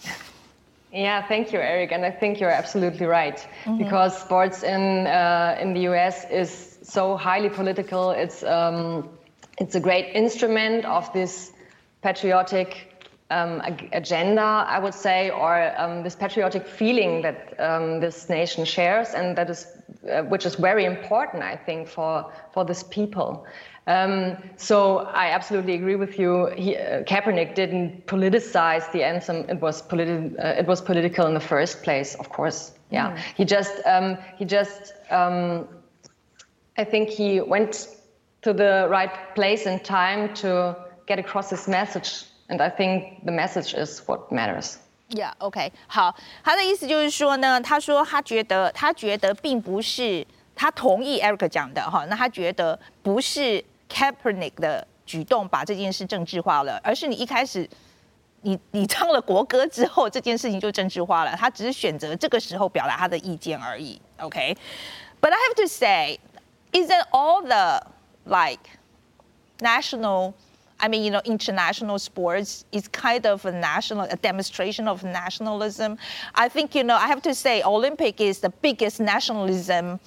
[0.97, 3.77] Yeah, thank you, Eric, and I think you're absolutely right mm-hmm.
[3.77, 6.25] because sports in uh, in the U.S.
[6.31, 8.13] is so highly political.
[8.13, 9.11] It's um,
[9.59, 11.53] it's a great instrument of this
[12.01, 13.61] patriotic um,
[13.93, 19.37] agenda, I would say, or um, this patriotic feeling that um, this nation shares, and
[19.37, 19.67] that is,
[20.11, 23.45] uh, which is very important, I think, for for this people.
[23.88, 26.48] Um, so I absolutely agree with you.
[26.56, 29.46] He, uh, Kaepernick didn't politicize the anthem.
[29.50, 32.74] It was politi- uh, It was political in the first place, of course.
[32.92, 33.12] Yeah.
[33.12, 33.18] Mm.
[33.36, 35.68] He just um, he just um,
[36.78, 37.88] I think he went
[38.44, 40.76] to the right place and time to
[41.08, 44.78] get across his message And I think the message is what matters.
[45.08, 46.14] Yeah, OK，好，
[46.44, 57.70] 他的意思就是说呢，他说他觉得他觉得并不是他同意 Eric 讲的哈，那他觉得不是 Kaepernick 的举动把这件事政治化了，而是你一开始
[58.42, 61.36] 你你唱了国歌之后，这件事情就政治化了。
[61.36, 64.02] 他只是选择这个时候表达他的意见而已。
[64.18, 65.34] OK，but、okay?
[65.34, 66.20] I have to say,
[66.72, 67.86] isn't all the
[68.26, 68.70] like
[69.60, 70.34] national
[70.84, 76.00] I mean, you know, international sports is kind of a national, a demonstration of nationalism.
[76.34, 80.00] I think, you know, I have to say, Olympic is the biggest nationalism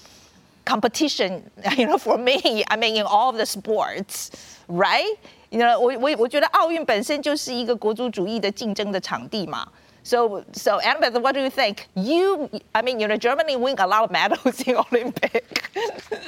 [0.68, 2.64] competition, you know, for me.
[2.68, 4.30] I mean, in all of the sports,
[4.68, 5.14] right?
[5.50, 9.68] You know, 我我我觉得奥运本身就是一个国族主义的竞争的场地嘛。
[10.02, 11.86] So, so Annabeth, what do you think?
[11.94, 15.70] You, I mean, you know, Germany win a lot of medals in Olympic.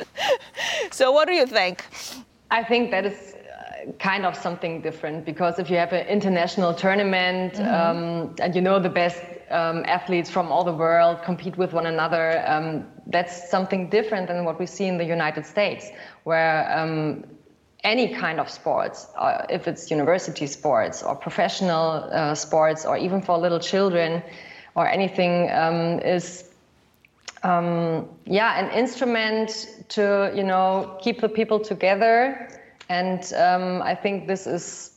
[0.90, 1.84] so, what do you think?
[2.50, 3.34] I think that is
[3.99, 7.73] kind of something different because if you have an international tournament mm-hmm.
[7.73, 11.85] um, and you know the best um, athletes from all the world compete with one
[11.85, 15.89] another, um, that's something different than what we see in the United States,
[16.23, 17.23] where um,
[17.83, 23.21] any kind of sports, uh, if it's university sports or professional uh, sports or even
[23.21, 24.23] for little children
[24.75, 26.49] or anything, um, is
[27.43, 32.60] um, yeah an instrument to you know keep the people together
[32.91, 34.91] and um, I think this is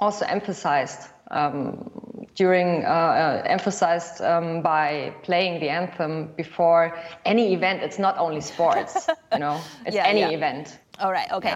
[0.00, 7.82] also emphasized um, during uh, uh, emphasized um, by playing the anthem before any event.
[7.82, 10.38] It's not only sports, you know, it's yeah, any yeah.
[10.38, 10.78] event.
[10.98, 11.50] All right, OK,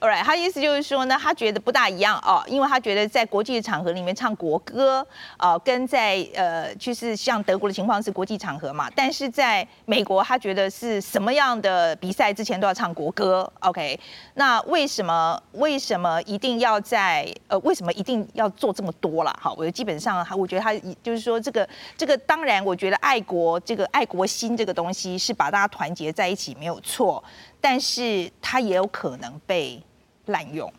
[0.00, 5.06] All right，他意思就是说呢，他觉得不大一样哦，因为他觉得在国际的场合里面唱国歌，
[5.36, 13.98] 呃，跟在呃，就是像德国的情况是国际场合嘛，但是在美国，他觉得是什么样的比赛之前都要唱国歌，OK？
[14.34, 19.36] 那为什么为什么一定要在呃，为什么一定要做这么多了？
[19.42, 20.72] 好，我基本上，我觉得他
[21.02, 27.22] 就是说这个这个，当然，我觉得爱国这个爱国心这个东西是把大家团结在一起，没有错。
[27.60, 29.82] 但是它也有可能被
[30.26, 30.72] 滥用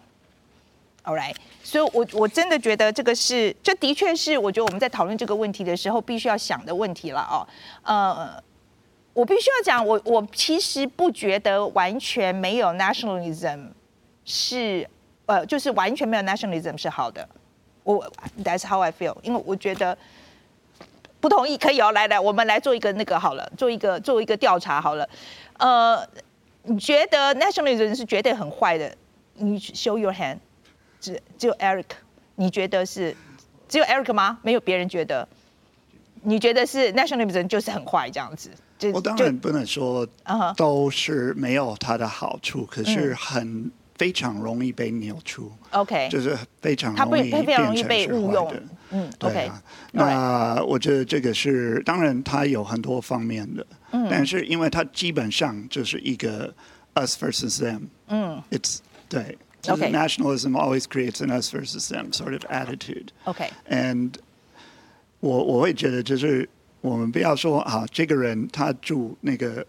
[1.04, 7.48] Alright，所以我我真的觉得这个是，这的确是我觉得我们在讨论这个问题的时候必须要想的问题了哦。
[7.84, 8.44] 呃，
[9.14, 13.70] 我必须要讲，我我其实不觉得完全没有 nationalism
[14.24, 14.88] 是，
[15.26, 17.28] 呃，就是完全没有 nationalism 是好的。
[17.84, 18.06] 我
[18.44, 19.98] That's how I feel，因为我觉得
[21.20, 25.10] 不同意可以哦，来来，我们来做一个那个好了，做一个做一个调查好了，
[25.58, 26.08] 呃。
[26.64, 28.96] 你觉得 nationalism 是绝对很坏的？
[29.36, 30.38] 你 show your hand，
[31.00, 31.86] 只只有 Eric，
[32.36, 33.16] 你觉得是
[33.68, 34.40] 只有 Eric 吗？
[34.44, 35.28] 没有别人觉得？
[36.22, 38.50] 你觉得是 nationalism 就是很坏这样子？
[38.78, 40.06] 就我当然不能说
[40.58, 45.42] 都是没有它的好处，可是很非常容易被扭曲。
[45.72, 47.98] OK，就是非常容易变成是坏
[48.52, 48.64] 的。
[48.92, 49.64] 嗯对啊。
[49.92, 53.66] 那我觉得这个是当然，它有很多方面的。
[53.92, 56.54] 嗯，但是因为它基本上就是一个
[56.96, 63.08] us versus them，嗯，it's 对，就是 nationalism always creates an us versus them sort of attitude。
[63.24, 64.14] OK，and
[65.20, 66.48] 我我会觉得就是
[66.82, 69.66] 我们不要说啊，这个人他住那个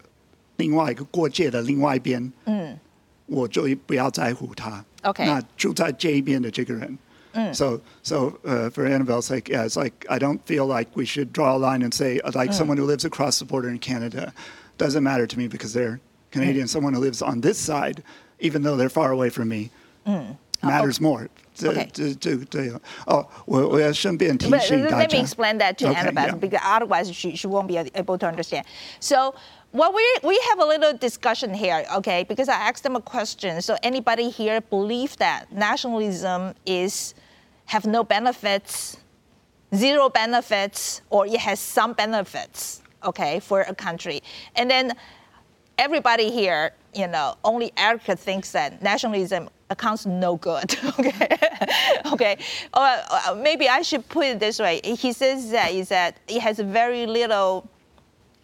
[0.57, 2.77] 另外一个过界的另外一边，嗯，
[3.25, 4.85] 我就不要在乎他。
[5.01, 6.97] OK，那住在这一边的这个人。
[7.33, 7.55] Mm.
[7.55, 11.05] So, so uh, for Annabelle, it's like, yeah, it's like I don't feel like we
[11.05, 12.53] should draw a line and say uh, like mm.
[12.53, 14.33] someone who lives across the border in Canada
[14.77, 15.99] doesn't matter to me because they're
[16.31, 16.65] Canadian.
[16.65, 16.69] Mm.
[16.69, 18.03] Someone who lives on this side,
[18.39, 19.69] even though they're far away from me,
[20.05, 20.37] mm.
[20.63, 21.29] matters oh, more.
[21.57, 21.85] To, okay.
[21.93, 24.37] To, to, to, oh, well, shouldn't be in.
[24.37, 26.35] Let, let me explain that to okay, Annabelle yeah.
[26.35, 28.65] because otherwise she, she won't be able to understand.
[28.99, 29.35] So
[29.73, 32.25] well, we, we have a little discussion here, okay?
[32.27, 33.61] Because I asked them a question.
[33.61, 37.13] So anybody here believe that nationalism is
[37.65, 38.97] have no benefits,
[39.73, 44.21] zero benefits, or it has some benefits, okay, for a country?
[44.57, 44.93] And then
[45.77, 50.75] everybody here, you know, only Erica thinks that nationalism accounts no good.
[50.99, 51.37] okay,
[52.11, 52.37] okay.
[52.73, 54.81] Or uh, maybe I should put it this way.
[54.83, 57.69] He says that is that it has very little.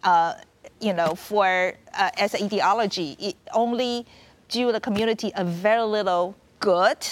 [0.02, 0.34] Uh,
[0.80, 4.06] you know, for uh, as an ideology, it only
[4.48, 7.06] do the community a very little good,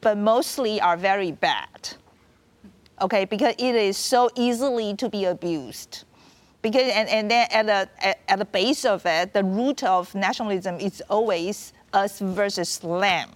[0.00, 1.96] but mostly are very bad.
[3.00, 6.04] Okay, because it is so easily to be abused.
[6.62, 10.14] Because and, and then at the at, at the base of it, the root of
[10.14, 13.30] nationalism is always us versus them.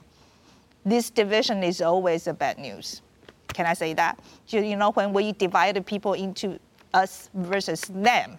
[0.84, 3.00] This division is always a bad news.
[3.48, 4.18] Can I say that?
[4.48, 6.58] You you know, when we divided people into
[6.92, 8.36] us versus them,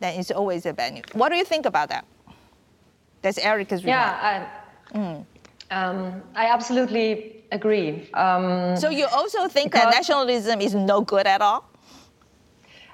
[0.00, 1.04] then it's always a bad news.
[1.12, 2.04] What do you think about that?
[3.22, 4.16] That's Erica's remark.
[4.22, 4.48] Yeah,
[4.92, 5.24] I, mm.
[5.70, 8.08] um, I absolutely agree.
[8.14, 11.68] Um, so you also think that nationalism is no good at all?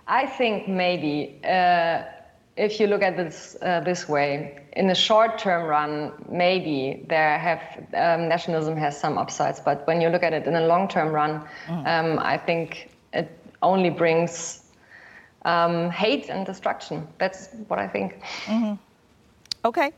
[0.06, 2.02] I think maybe uh,
[2.56, 7.38] if you look at this uh, this way, in the short term run, maybe there
[7.38, 7.62] have
[7.94, 11.12] um, nationalism has some upsides, but when you look at it in the long term
[11.12, 11.86] run, mm.
[11.86, 13.30] um, I think it
[13.62, 14.61] only brings
[15.43, 17.07] um, hate and destruction.
[17.17, 18.13] That's what I think.
[18.47, 18.77] Mm-hmm.
[19.63, 19.91] Okay,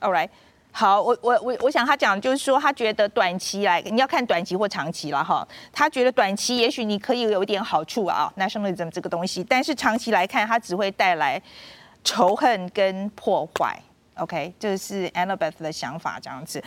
[0.00, 0.28] all right.
[0.72, 5.46] 好，我我我我想他讲就是说，他觉得短期来，你要看短期或长期了哈。
[5.72, 11.42] 他觉得短期也许你可以有一点好处啊，nationalism 这个东西，但是长期来看，它只会带来
[12.04, 13.76] 仇恨跟破坏。
[14.14, 16.62] OK，这是 Annabeth 的想法这样子。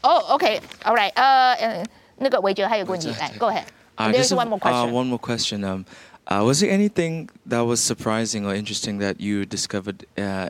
[0.00, 1.86] 哦、oh,，OK，all、okay, right，呃、uh,，
[2.16, 4.88] 那个韦哲还有个问题，来，Go ahead。Uh, There's one more question.
[4.88, 5.64] Uh, one more question.
[5.64, 5.84] Um,
[6.27, 10.49] uh, was there anything that was surprising or interesting that you discovered uh,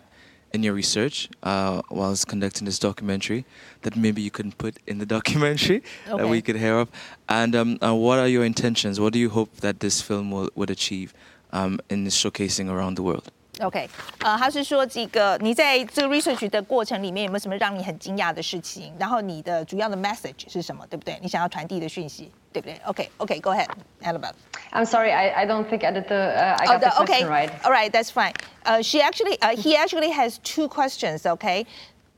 [0.54, 3.44] in your research uh, whilst conducting this documentary
[3.82, 6.18] that maybe you couldn't put in the documentary okay.
[6.18, 6.90] that we could hear of?
[7.28, 9.00] And um, uh, what are your intentions?
[9.00, 11.14] What do you hope that this film will, would achieve
[11.52, 13.32] um, in showcasing around the world?
[13.61, 18.93] OK，呃，他是说这个你在这个 research 的过程里面有没有什么让你很惊讶的事情？
[19.01, 20.87] 然后你的主要的 message 是什么？
[20.87, 21.19] 对不对？
[21.21, 22.81] 你想要传递的讯息，对不对？
[22.85, 27.05] OK，OK，Go ahead，Annabeth。I'm sorry, I I don't think I did the uh, I got oh, the, the
[27.05, 27.25] question okay.
[27.25, 27.51] right.
[27.65, 28.33] All right, that's fine.
[28.65, 31.27] Uh, she actually, uh, he actually has two questions.
[31.27, 31.67] Okay,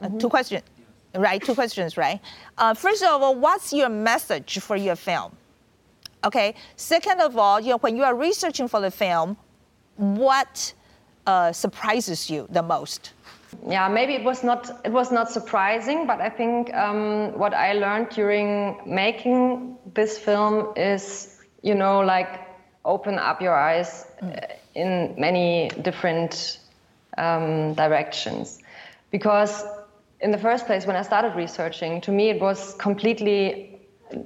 [0.03, 0.19] uh, mm-hmm.
[0.19, 0.63] two questions,
[1.15, 1.43] right?
[1.43, 2.21] Two questions, right?
[2.59, 5.33] Uh, first of all, what's your message for your film?
[6.23, 6.55] Okay.
[6.77, 9.39] Second of all, you know, when you are researching for the film,
[9.97, 10.75] what
[11.28, 13.14] uh, surprises you the most?
[13.68, 17.74] Yeah, maybe it was not it was not surprising, but I think um, what I
[17.74, 22.40] learned during making this film is, you know, like
[22.84, 24.38] open up your eyes mm.
[24.76, 26.60] in many different
[27.18, 28.60] um, directions,
[29.10, 29.64] because
[30.20, 33.75] in the first place, when I started researching, to me it was completely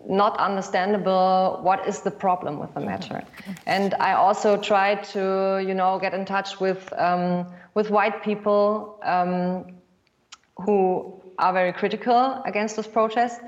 [0.07, 3.23] not understandable what is the problem with the matter.
[3.65, 8.99] And i also tried to you know get in touch with um, with white people
[9.03, 9.65] um,
[10.57, 13.41] who are very critical against this protest.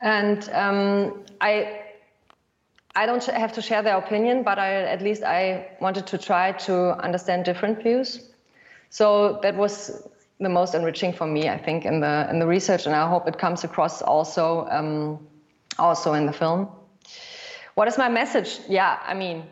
[0.00, 1.82] And um, i
[2.96, 6.52] i don't have to share their opinion but i at least i wanted to try
[6.52, 6.74] to
[7.04, 8.26] understand different views.
[8.92, 10.02] So that was
[10.40, 13.28] the most enriching for me i think in the in the research and i hope
[13.28, 15.18] it comes across also um,
[15.78, 16.68] also in the film.
[17.74, 18.60] What is my message?
[18.68, 19.44] Yeah, I mean,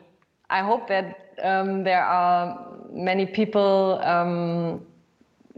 [0.50, 4.84] I hope that um, there are many people um,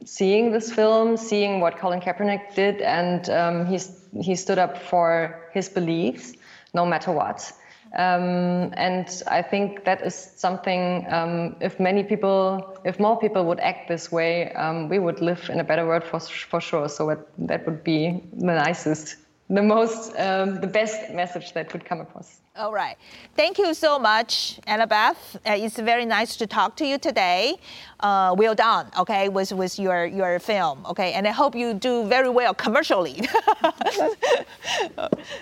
[0.05, 5.69] seeing this film, seeing what Colin Kaepernick did, and um, he stood up for his
[5.69, 6.35] beliefs,
[6.75, 7.53] no matter what.
[7.97, 11.07] Um, and I think that is something.
[11.11, 15.51] Um, if many people, if more people would act this way, um, we would live
[15.51, 16.89] in a better world for for sure.
[16.89, 19.17] So that would be the nicest
[19.51, 22.41] the most, um, the best message that could come across.
[22.58, 22.96] All right.
[23.36, 25.36] Thank you so much, Annabeth.
[25.46, 27.58] Uh, it's very nice to talk to you today.
[28.00, 31.12] Uh, well done, okay, with, with your, your film, okay?
[31.12, 33.28] And I hope you do very well commercially.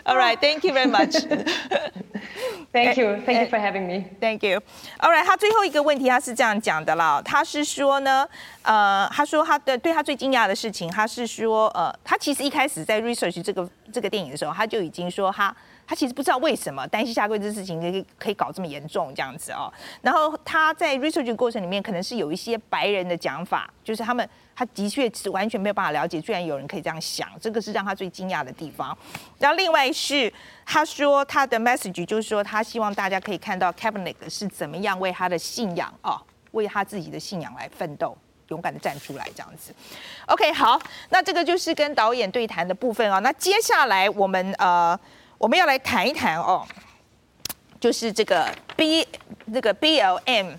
[0.08, 0.41] All right.
[0.41, 1.14] Thank you very much.
[2.72, 3.22] Thank you.
[3.24, 4.08] Thank you for having me.
[4.20, 4.60] Thank you.
[5.00, 5.24] All right.
[5.24, 7.22] 他最后一个问题，他是这样讲的啦。
[7.24, 8.28] 他是说呢，
[8.64, 15.56] 呃，他说他的对他最惊讶的事情，他是说，呃，他其实一开始在 research 这个这个电影的时候，他就已经说他。
[15.89, 19.72] 他其实不知道为什么单膝下跪这事情可以可以搞这么严重这样子哦。
[20.03, 28.97] 然后他在 research 过程里面，可能是有一些白人的讲法，就是他们他的确是完全没有办法了解，居然有人可以这样想，这个是让他最惊讶的地方。
[29.39, 30.30] 然后另外是
[30.66, 36.20] 他说他的 message 就是说，他希望大家可以看到 Kaepernick 是怎么样为他的信仰哦，
[36.51, 38.14] 为他自己的信仰来奋斗。
[38.49, 39.74] 勇敢的站出来这样子。
[40.26, 40.80] OK，好，
[41.11, 43.18] 那这个就是跟导演对谈的部分啊。
[43.18, 44.99] 那接下来我们呃
[45.39, 46.66] 我们要来谈一谈哦，
[47.80, 49.07] 就是这个 B
[49.55, 50.57] 这个 BLM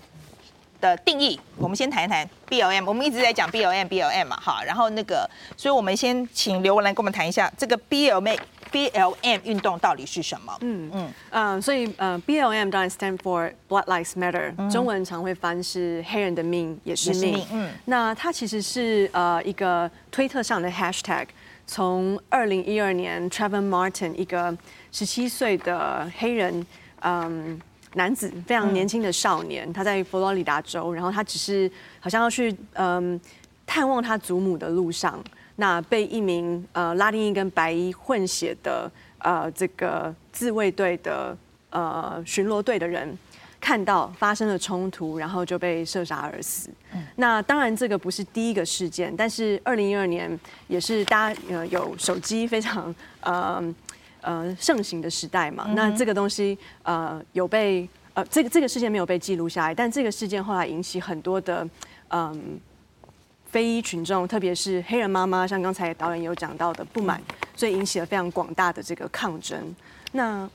[0.80, 1.38] 的定义。
[1.58, 4.64] 我们先谈一谈 BLM，我们一直在讲 BLM BLM 嘛，哈。
[4.64, 8.38] 然后那个，所以我们先请刘文来跟我们谈一下这个 BLM。
[8.70, 10.56] BLM 运动到底是什么？
[10.60, 17.20] 嗯嗯嗯，所以呃，BLM 当然 stand for Black Lives Matter，、嗯、中文常会翻是黑人的命也是命。
[17.20, 21.26] 是命嗯，那它其实是呃一个推特上的 hashtag，
[21.70, 24.58] 从二零一二年 Trayvon Martin 一个
[24.90, 26.52] 十七岁的黑人
[27.02, 27.58] 嗯、呃、
[27.94, 33.20] 男子，非常年轻的少年，嗯、他在佛罗里达州，然后他只是好像要去嗯、呃、
[33.64, 35.22] 探望他祖母的路上。
[35.54, 41.38] 那被一名呃拉丁裔跟白衣混血的呃这个自卫队的
[41.70, 43.16] 呃巡逻队的人
[43.60, 46.70] 看到发生了冲突，然后就被射杀而死。
[46.92, 53.74] 嗯、那当然这个不是第一个事件，但是二零一二年也是大家呃有手机非常 呃
[54.22, 55.66] 呃盛行的时代嘛。
[55.68, 61.62] 嗯、那这个东西呃有被呃这个这个事件没有被记录下来，但这个事件后来引起很多的
[62.08, 62.32] 嗯。
[62.32, 62.36] 呃
[63.50, 67.20] 非裔群众，特别是黑人妈妈，像刚才导演有讲到的不满，
[67.56, 69.74] 所以引起了非常广大的这个抗争。
[70.12, 70.48] 那，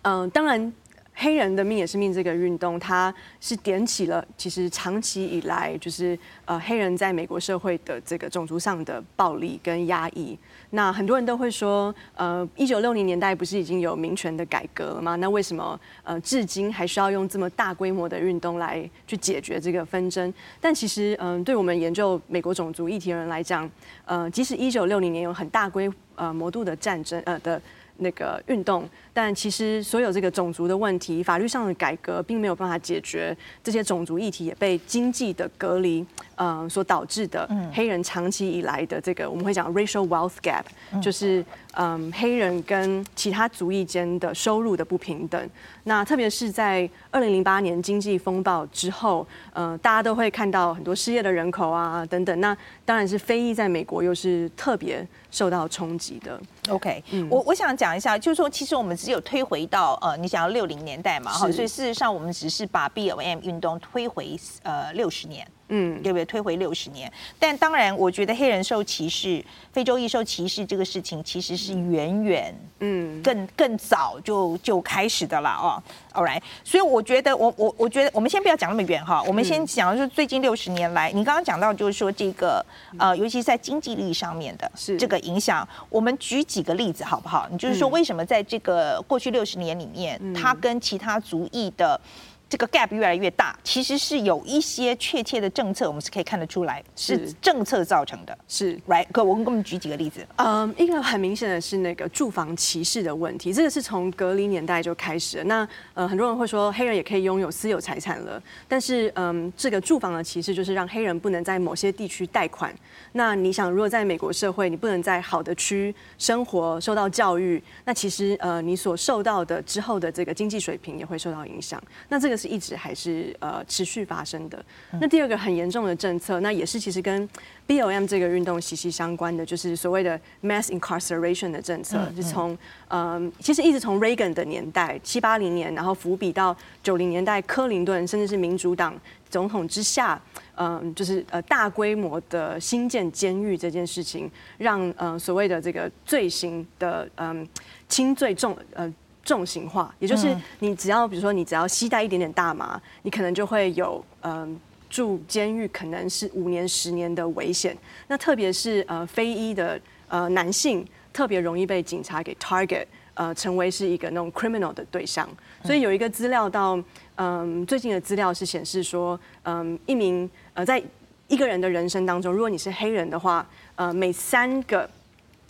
[0.00, 0.72] 嗯、呃，当然。
[1.16, 10.36] 黑人的命也是命，这个运动它是点起了其实长期以来就是呃黑人在美国社会的这个种族上的暴力跟压抑。
[10.70, 15.14] 那很多人都会说，呃，一九六零年代不是已经有民权的改革了吗？
[15.16, 20.34] 那为什么呃至今还需要用这么大规模的运动来去解决这个纷争？
[20.60, 23.70] 但其实嗯、对我们研究美国种族议题的人来讲，
[24.04, 27.62] 呃，即使一九六零年有很大规呃模度的战争呃的。
[27.98, 36.04] 那个运动，但其实所有这个种族的问题，法律上的改革并没有办法解决这些种族议题，也被经济的隔离，
[36.36, 40.64] 呃，所导致的黑人长期以来的这个我们会讲 racial wealth gap，
[41.00, 45.50] 就是嗯黑人跟其他族裔间的收入的不平等。
[45.84, 52.40] 那特别是在二零零八年经济风暴之后，呃，大家都会看到很多失业的人口啊等等。
[52.40, 56.40] 那当然是非裔在美国又是特别受到冲击的。
[56.70, 65.46] OK，嗯，我我想讲一下，就是说，其实我们只有推回到呃，你想要六零年代嘛，哈，所以事实上我们只是把 BLM 运动推回呃六十年。
[65.68, 66.24] 嗯，对不对？
[66.24, 73.22] 推回六十年，但当然，我觉得黑人受歧视、非洲裔受歧视这个事情，其实是远远嗯。
[73.22, 75.82] 更更早就就开始的了哦。
[76.12, 82.64] All right，所以我觉得，我我我觉得，我们先不要讲那么远哈，我们先讲就是最近六十年来，你刚刚讲到就是说这个
[82.98, 87.48] 呃，尤其是在经济力上面的这个影响，我们举几个例子好不好？
[87.50, 92.00] 你就是说为什么在这个过去六十年里面，它跟其他族裔的
[92.48, 98.36] 这个 gap 越来越大，其实是有一些确切的政策，我们是可以看得出来是政策造成的。
[98.46, 99.06] 是，right？
[99.12, 100.24] 可我跟我们举几个例子。
[100.36, 105.44] 嗯，一个很明显的是那个住房歧视的问题，这个是从隔离年代就开始了。
[105.44, 112.72] 那呃，很多人会说黑人也可以拥有私有财产了，但是嗯，这个住房的歧视就是让黑人不能在某些地区贷款。
[113.12, 121.82] 那你想，如果在美国社会，你不能在好的区生活、受到教育，那其实呃，你所受到的之后的这个经济水平也会受到影响。
[122.08, 122.54] 那这个是。
[122.54, 124.64] 一直还是呃持续发生的。
[125.00, 127.28] 那第二个很严重的政策，那也是其实跟
[127.66, 132.56] B O M 这个运动息息相关的，就是所谓的 mass incarceration 的政策，嗯、就从
[132.90, 138.94] 嗯，其实一直从 Reagan 的年代七八零年，然后伏笔到九零年代克林顿，甚至是民主党
[139.28, 140.22] 总统之下，
[140.54, 147.44] 嗯，就是呃大规模的新建监狱这件事情，让嗯所谓的这个罪行的嗯
[147.88, 148.94] 轻罪重呃。
[149.24, 154.48] 重型化，也就是你只要比如说你只要携带一点点大麻，你可能就会有嗯、呃、
[154.90, 157.74] 住监狱可能是五年十年的危险。
[158.06, 165.26] 那特别是呃非裔的呃男性特别容易被警察给 target，呃成为是一个那种 criminal 的对象。
[165.64, 166.76] 所以有一个资料到
[167.16, 170.82] 嗯、呃、最近的资料是显示说嗯、呃、一名呃在
[171.28, 173.46] 一个人的人生当中，如果你是黑人的话，
[173.76, 174.88] 呃每三个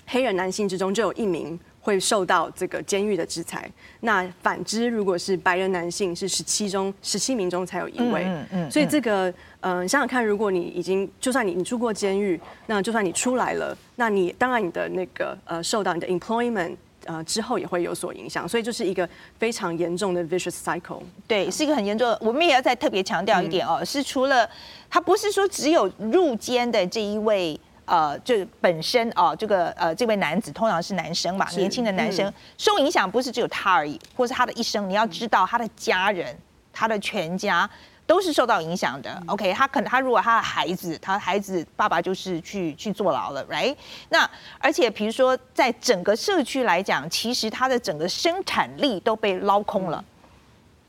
[0.06, 1.58] 黑人男性之中就有一名。
[1.84, 3.70] 会受到这个监狱的制裁。
[4.00, 8.24] 那反之，如果是白人男性，是十七中十七名中才有一位。
[8.24, 8.70] 嗯嗯。
[8.70, 9.28] 所以这个，
[9.60, 16.74] 嗯、呃，想想看，如果你已经，就算你你住过监狱，那就算你出来了，那你当然你的那个呃，受到你的 employment
[17.04, 18.48] 呃之后也会有所影响。
[18.48, 19.06] 所以就是一个
[19.38, 21.02] 非常严重的 vicious cycle。
[21.28, 22.18] 对，是一个很严重的。
[22.22, 24.48] 我们也要再特别强调一点哦，嗯、是除了
[24.88, 27.60] 他不是说只有入监的这一位。
[27.86, 34.88] 呃，就本身哦、呃，这个呃，这位男子通常是男生嘛，年轻的男生、嗯、受影响不是只有他而已，或是他的一生。
[34.88, 36.36] 你要知道，他的家人，
[36.72, 37.68] 他的全家
[38.06, 39.22] 都是受到影响的。
[39.26, 43.74] OK，他可能他如果他的孩子，他的孩子爸爸就是去去坐牢了，right？
[44.08, 44.28] 那
[44.58, 50.04] 而且比如说在整个社区来讲，其实他的整个生产力都被捞空了。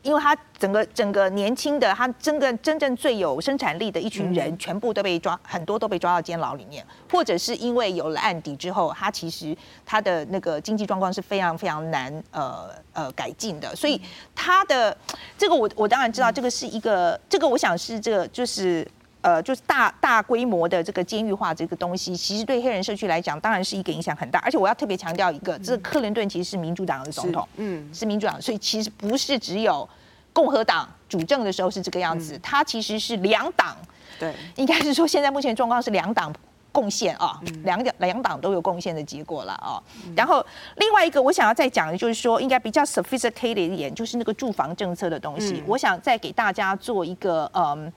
[0.05, 13.99] 因为他整个整个年轻的他真的真正最有生产力的一群人，全部都被抓，很多都被抓到监牢里面，或者是因为有了案底之后，他其实他的那个经济状况是非常非常难呃呃改进的，所以
[14.35, 14.95] 他的
[15.37, 18.87] 这个我我当然知道这个是一个这个我想是这个就是
[19.25, 29.89] 呃就是大大规模的这个监狱化这个东西，其实对黑人社区来讲当然是一个影响很大，而且我要特别强调一个，这个克林顿其实是民主党的总统，嗯，是民主党，所以其实不是只有。
[30.35, 33.73] 共和党主政的时候是这个样子，他其实是两党，
[34.19, 36.29] 对，应该是说现在目前状况是两党
[36.73, 39.81] 贡献啊，两两两党都有贡献的结果了啊。
[40.13, 40.45] 然后
[40.75, 45.63] 另外一个我想要再讲的就是说，应该比较 sophisticated 一点，就是那个住房政策的东西。
[45.65, 47.89] 我想再给大家做一个嗯，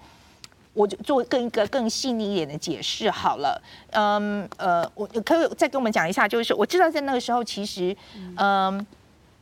[0.79, 3.61] 我就做更一个更细腻一点的解释好了。
[3.91, 7.97] 嗯呃，我可以再跟我们讲一下，就是我知道在那个时候其实
[8.37, 8.87] 嗯。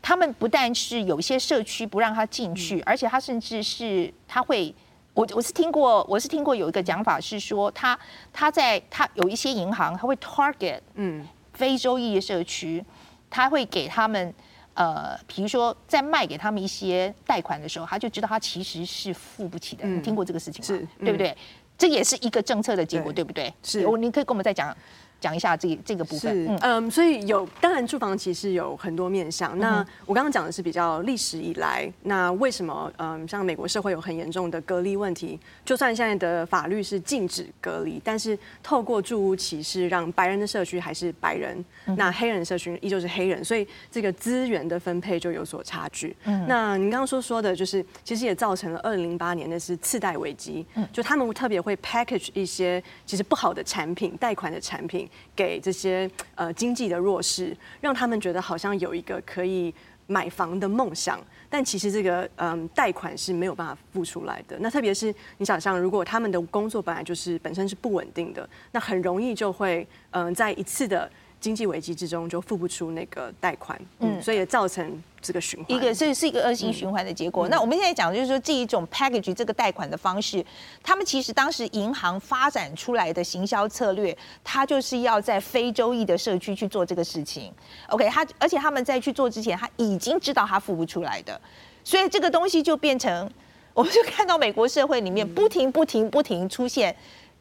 [0.09, 4.73] 他们不但是有一些社区不让他进去，而且他甚至是他会，
[5.15, 7.99] 我我是听过，我是听过有一个讲法是说，他
[8.33, 12.85] 他在他有一些银行，他会 target 嗯非洲裔社区，
[13.29, 14.33] 他会给他们
[14.77, 19.85] 呃，比如说在卖给他们一些贷款的时候，他就知道他其实是付不起的。
[19.87, 20.67] 你听过这个事情吗？
[20.67, 21.37] 是，对不对？
[21.77, 23.53] 这也是一个政策的结果，对不对？
[23.63, 24.75] 是，我你可以跟我们再讲。
[25.21, 29.59] 讲一下这这个部分，嗯，嗯，所以有当然住房其实有很多面向。
[29.59, 35.39] 那我刚刚讲的是比较历史以来，那为什么嗯，像美国社会有很严重的隔离问题？
[35.65, 41.65] 就算现在的法律是禁止隔离，但是透过住屋歧视，让白人的社区还是白人，
[41.97, 46.15] 那黑人社区依旧是黑人，所以这个资源的分配就有所差距。
[46.25, 50.65] 嗯，那您刚刚说说的就是，其实也造成了二零零八年的是次贷危机。
[50.75, 55.06] 嗯，就他们特别会 package 一些其实不好的产品，贷款的产品。
[55.35, 59.75] 给这些呃经济的弱势，让他们觉得好像有一个可以
[60.07, 64.57] 买房的梦想，但其实这个嗯贷款是没有办法付出来的。
[64.61, 71.11] 那特别是你想象，如果他们的工作本来就是本身是不稳定的，那很容易就会嗯在一次的
[71.41, 75.03] 经济危机之中就付不出那个贷款，嗯，所以也造成。
[75.23, 77.49] 这个循环，一个这是一个恶性循环的结果。
[77.49, 80.45] 嗯、那我们现在讲的就是说，这一种 package 这个贷款的方式，
[80.85, 87.53] 他们其实当时银行发展出来的行销策略，它就是要在非洲裔的社区去做这个事情。
[87.89, 91.41] OK，他而且他们在去做之前，他已经知道他付不出来的，
[91.83, 93.29] 所以这个东西就变成，
[93.75, 96.95] 我们就看到美国社会里面不停不停不停出现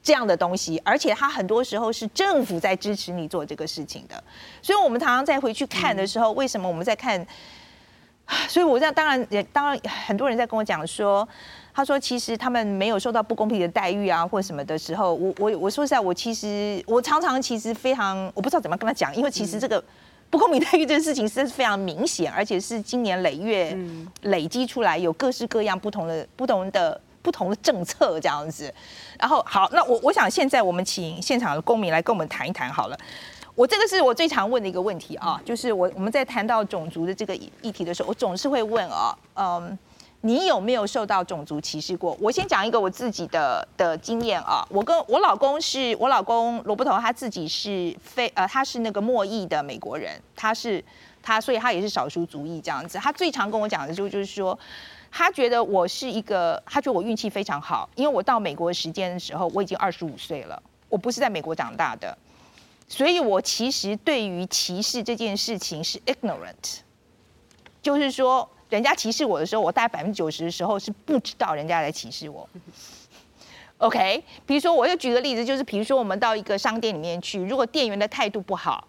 [0.05, 4.23] 这样的东西，而且他很多时候是政府在支持你做这个事情的。
[4.61, 7.25] 所以我们常常在回去看的时候，为什么我们在看？
[8.49, 11.27] 所以，我这样当然也当然很多人在跟我讲说，
[11.71, 19.83] 他说其实他们没有受到不公平的待遇啊，或什么的时候，我我我说实在，我其实我常常其实非常我不知道怎么跟他讲，因为其实这个
[20.31, 23.77] 不公平待遇这件事情实在是非常明显，而且是今年累月
[24.23, 28.71] 累积出来，有各式各样不同的不同的不同的政策这样子。
[29.19, 32.97] 然后好，那我我想现在我们请现场的公民来跟我们谈一谈好了。
[33.55, 39.79] 我这个是我最常问的一个问题啊，就是我我们在谈到种族的这个议题的时候，我总是会问啊，嗯，
[40.21, 42.17] 你有没有受到种族歧视过？
[42.19, 50.83] 我先讲一个我自己的的经验啊，我跟我老公是我老公罗伯头，他自己是非呃他是那个墨裔的美国人，他是
[51.23, 52.97] 他所以他也是少数族裔这样子。
[52.97, 54.59] 他最常跟我讲的就就是说，
[55.17, 62.17] 他觉得我是一个，他觉得我运气非常好，因为我到美国时间的时候我已经二十五岁了，我不是在美国长大的。
[62.89, 66.79] 所以，我其实对于歧视这件事情是 ignorant，
[67.81, 72.45] 就是说，人家歧视我的时候，我大概百分之九十的时候是不知道人家在歧视我。
[73.77, 78.85] OK，比如说，我又举个例子，就是比如说，我们到一个商店里面去，如果店员的态度不好，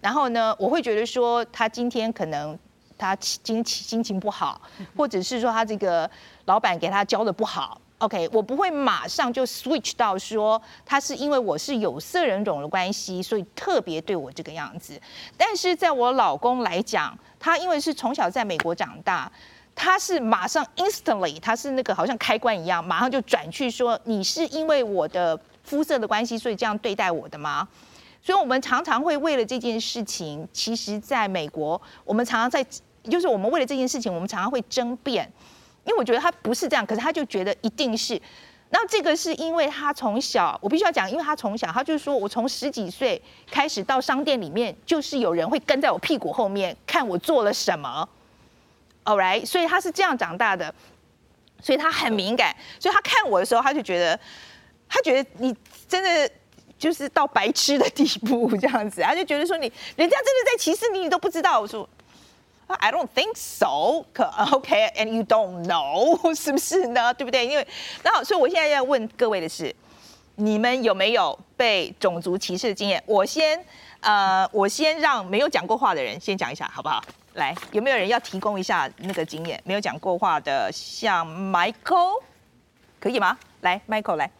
[0.00, 2.58] 然后呢，我会觉得说，他今天可能
[2.98, 4.60] 他心心情不好，
[4.96, 6.10] 或者是说他这个
[6.46, 7.80] 老板给他教的不好。
[7.98, 15.00] OK，我不会马上就 switch 到说他是因为我是有色人种的关系，所以特别对我这个样子。
[15.34, 19.32] 但是在我老公来讲，他因为是从小在美国长大，
[19.74, 27.66] 他是马上 instantly，他是那个好像开关一样，马上就转去说你是因为我的肤色的关系，所以这样对待我的吗？
[28.22, 32.66] 所以我们常常会为了这件事情，其实在美国，我们常常在，
[33.10, 35.30] 就是我们为了这件事情，我们常常会争辩。
[35.84, 38.20] 因为我觉得他不是这样，可是他就觉得一定是。
[38.70, 48.08] 那这个是因为他从小，我必须要讲，因为他从小，他就是说我从十几岁开始到商店里面，就是有人会跟在我屁股后面看我做了什么。
[49.04, 50.74] All right，所以他是这样长大的。
[51.62, 54.20] 所以他很敏感，所以他看我的时候，他就觉得，
[54.86, 55.56] 他觉得你
[55.88, 56.30] 真的
[56.78, 61.58] 就是到白痴的地步这样子，他就觉得说你人家真的在歧视你，你都不知道。
[61.58, 61.88] 我说
[62.74, 67.12] ，I don't think so，可 OK，and you don't know， 是不是呢？
[67.14, 67.46] 对不对？
[67.46, 67.66] 因为，
[68.02, 69.74] 那好，所以我现在要问各位的是，
[70.36, 73.02] 你们有没有被种族歧视的经验？
[73.06, 73.64] 我先，
[74.00, 77.02] 呃，我先让没有讲过话的人先讲一下，好不好？
[77.34, 79.60] 来，有没有人要提供一下那个经验？
[79.64, 82.22] 没有讲过话的，像 Michael，
[82.98, 83.38] 可以吗？
[83.60, 84.30] 来，Michael 来，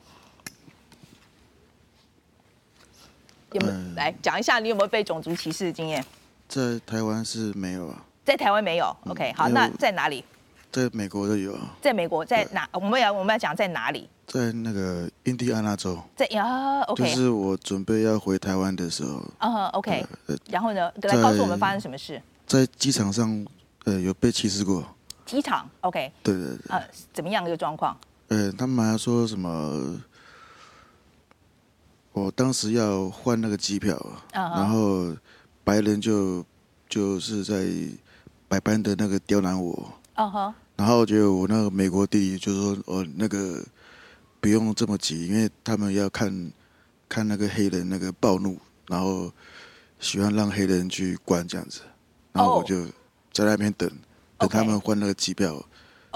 [3.53, 6.05] 有没有、嗯、来讲一下你有没有被种族歧视的经验？
[6.49, 8.03] 在台湾是没有啊。
[8.27, 10.25] 在台湾没有，OK，好，那在哪里？
[10.73, 11.77] 在美国的有啊。
[11.81, 12.69] 在美国，在哪？
[12.73, 14.09] 我们要我们要讲在哪里？
[14.27, 15.97] 在那个印第安纳州。
[16.17, 17.09] 在呀，OK。
[17.09, 19.23] 就是我准备要回台湾的时候。
[19.39, 20.37] 嗯、uh,，OK、呃。
[20.51, 22.21] 然后呢，来告诉我们发生什么事？
[22.49, 23.47] 在机场上，
[23.85, 24.85] 呃，有被歧视过。
[25.25, 26.11] 机场，OK。
[26.25, 26.59] 对对对。
[26.71, 27.97] 呃，怎么样的一个状况？
[28.27, 30.01] 呃，他们还说什么？
[32.11, 33.95] 我当时要换那个机票
[34.33, 34.57] ，uh -huh.
[34.57, 35.15] 然后
[35.63, 36.45] 白人就
[36.89, 37.55] 就是在
[38.49, 39.93] 百般的那个刁难我。
[40.15, 40.55] 嗯哼。
[40.77, 43.65] 然后就我那个美国弟弟就说：“哦，那个
[44.41, 46.53] 不用这么急，因为他们要看
[47.09, 49.33] 看那个黑人那个暴怒，然后
[49.99, 51.81] 喜欢让黑人去关这样子。”
[52.33, 52.85] 然后我就
[53.33, 53.89] 在那边等
[54.37, 55.65] ，oh, 等他们换那个机票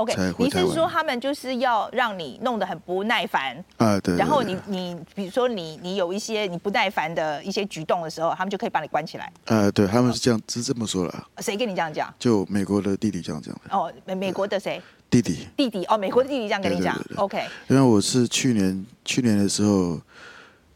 [0.01, 0.35] ，OK。
[0.39, 3.99] 你是说他们就是要让你弄得很不耐烦啊？
[4.01, 4.17] 对。
[4.17, 9.33] 然后你你比如说你你有一些你不耐烦的一些举动的时候，他们就可以把你关起来。
[9.47, 11.29] 啊，对，他们是这样，是这么说了。
[11.39, 12.13] 谁跟你这样讲？
[12.19, 13.61] 就美国的弟弟这样讲的。
[13.71, 14.81] 哦，美美国的谁？
[15.09, 15.47] 弟弟。
[15.57, 16.99] 弟弟哦，美国的弟弟这样跟你讲。
[17.17, 17.45] OK。
[17.69, 20.01] 因为我是去年去年的时候。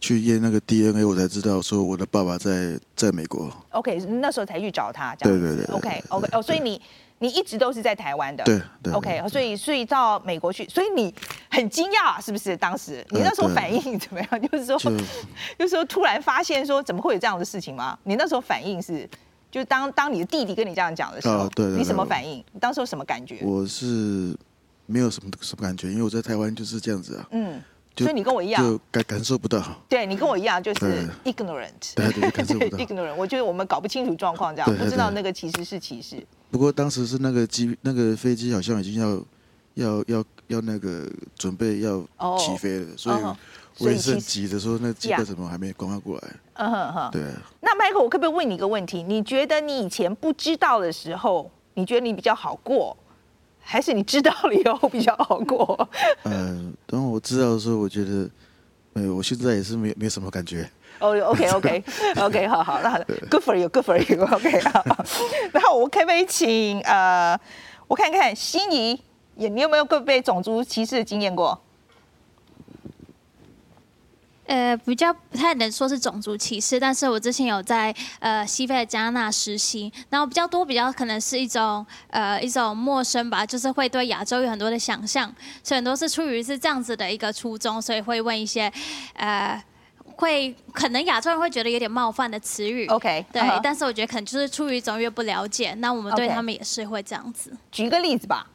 [0.01, 3.51] 去验那个 DNA，我才知道说我的爸爸在在美国。
[3.71, 5.47] OK，那时候才去找他，这样子。
[5.47, 5.75] 对对对。
[5.75, 6.79] OK OK 哦，所以你
[7.25, 8.45] 你一直都是在台湾的。
[8.45, 8.93] 对对。
[8.93, 11.13] OK，所以所以到美国去，所以你
[11.51, 12.55] 很惊讶是不是？
[12.55, 14.43] 当时你那时候反应怎么样？
[14.43, 14.99] 就是说，就，
[15.67, 17.99] 是说突然发现说怎么会有这样的事情吗？
[18.03, 19.09] 你那时候反应是，
[19.51, 22.45] 就是当当你的弟弟跟你这样讲的时候，对，你什么反应？
[22.53, 23.41] 你当时有什么感觉？
[23.43, 24.37] 我是
[24.85, 27.27] 没有什么什么感觉，因为我在台湾就是这样子啊。
[27.31, 27.63] 嗯。
[27.97, 29.63] 所以你跟我一样，就感感受不到。
[29.89, 31.95] 对，你跟我一样，就是 ignorant。
[31.95, 32.79] 对对，感受不到。
[32.85, 36.25] ignorant，我觉得我们搞不清楚状况，这样不知道那个其实是歧视。
[36.51, 39.23] 不过当时是那个机那个飞机好像已经要
[39.75, 42.01] 要要要那个准备要
[42.39, 43.17] 起飞了，所以
[43.79, 46.29] 我也是很急的说，那机票怎么还没赶快过来？
[46.55, 47.11] 嗯哼哼。
[47.13, 47.23] 对。
[47.61, 49.03] 那 Michael，我可不可以问你一个问题？
[49.03, 52.97] 你觉得你以前不知道的时候，你觉得你比较好过？
[53.65, 55.89] 还是你知道了以后比较好过？
[56.25, 58.29] 嗯、 呃，当我知道的时候，我觉得，
[58.93, 60.69] 呃，我现在也是没没什么感觉。
[61.01, 61.83] 哦、oh,，OK，OK，OK，okay,
[62.15, 62.97] okay, 好好，那
[63.29, 64.85] Good for you，Good for you，OK，好。
[65.53, 67.39] 然后我可不可以请呃，
[67.89, 69.01] 我看看心仪，
[69.35, 71.61] 你有没有过被种族歧视的经验过？
[74.47, 88.71] 呃，比较不太能说是种族歧视，但是我之前有在呃西非的加纳实习，然后比较多比较可能是一种呃一种陌生吧，就是会对亚洲有很多的想象，所以很多是出于是这样子的一个初衷，所以会问一些
[89.15, 89.63] 呃
[90.17, 93.61] 会可能亚洲人会觉得有点冒犯的词语，OK，对，uh -huh.
[93.63, 97.51] 但是我觉得可能就是出于一种越不了解，那我们对他们也是会这样子。
[97.73, 98.47] 举一个例子吧，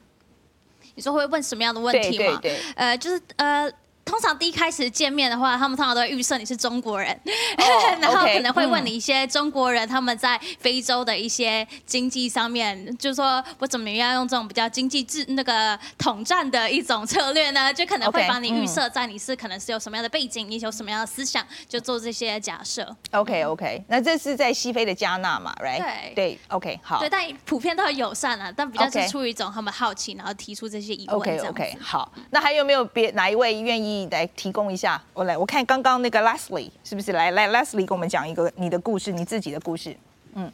[0.94, 2.40] 你说会问什么样的问题吗？
[2.42, 3.72] 对对对，呃，就是呃。
[4.10, 7.16] 通常第一开始见面的话，他们通常都会预设你是中国人
[7.58, 17.72] ，oh, 然后可能会问你一些中国人他们在非洲的一些经济上面，就是说我怎么样用这种比较经济制那个统战的一种策略呢？
[17.72, 22.96] 就可能会把你预设在你是可能是有什么样的背景，你有什么样的思想，就做这些假设。
[23.12, 25.78] OK OK，那这是在西非的加纳嘛，right？
[25.78, 26.98] 对对，OK 好。
[27.00, 31.16] 对，但普遍都很友善啊，但比较是出于一种他们好奇，然后提出这些疑问。
[31.16, 33.99] OK OK 好，那还有没有别哪一位愿意？
[34.08, 39.96] 来提供一下，我来，我看刚刚那个 Leslie 是不是来来 Leslie 跟我们讲一个你的故事，你自己的故事。
[40.34, 40.52] 嗯，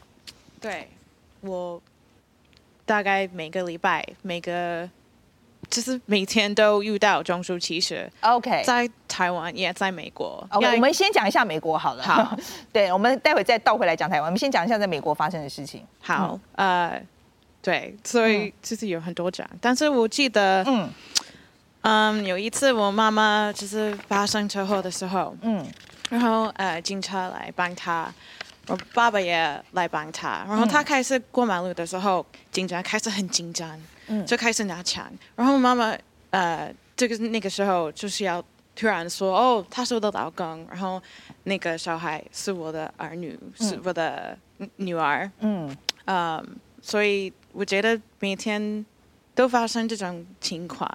[0.59, 0.87] 对，
[1.41, 1.81] 我
[2.85, 4.89] 大概每个礼拜每个
[5.69, 8.11] 就是每天都遇到种族歧视。
[8.21, 10.47] OK，在台湾也在美国。
[10.51, 12.03] OK，我们先讲一下美国好了。
[12.03, 12.37] 好，
[12.71, 14.25] 对，我们待会再倒回来讲台湾。
[14.25, 15.83] 我们先讲一下在美国发生的事情。
[15.99, 17.05] 好，嗯、呃，
[17.61, 20.89] 对，所以就是有很多讲，但是我记得，嗯。
[21.86, 25.63] 嗯、um，有一次我妈妈就是发生车祸的时候，嗯，
[26.09, 28.11] 然后呃警察来帮她，
[28.65, 35.95] 我爸爸也来帮她，然后她开始过马路的时候，警察开始很紧张，嗯，就开始拿枪，然后妈妈
[36.31, 38.43] 呃这个那个时候就是要
[38.75, 40.99] 突然说哦，他是我的老公，然后
[41.43, 44.36] 那个小孩是我的儿女，嗯、是我的
[44.77, 46.43] 女儿，嗯，嗯，
[46.81, 48.83] 所以我觉得每天。
[49.36, 50.89] 都发生这种情况，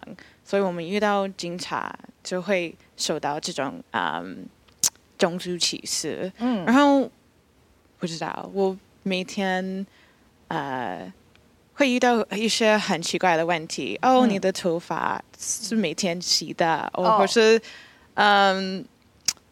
[0.51, 4.45] 所以我们遇到警察就会受到这种嗯
[5.17, 6.33] 种族歧视。
[6.39, 7.09] 嗯，然后
[8.01, 9.87] 不知道我每天
[10.49, 11.13] 呃
[11.75, 13.97] 会遇到一些很奇怪的问题。
[14.03, 17.63] 哦，你的头发是每天洗的，哦，或是
[18.15, 18.85] 嗯。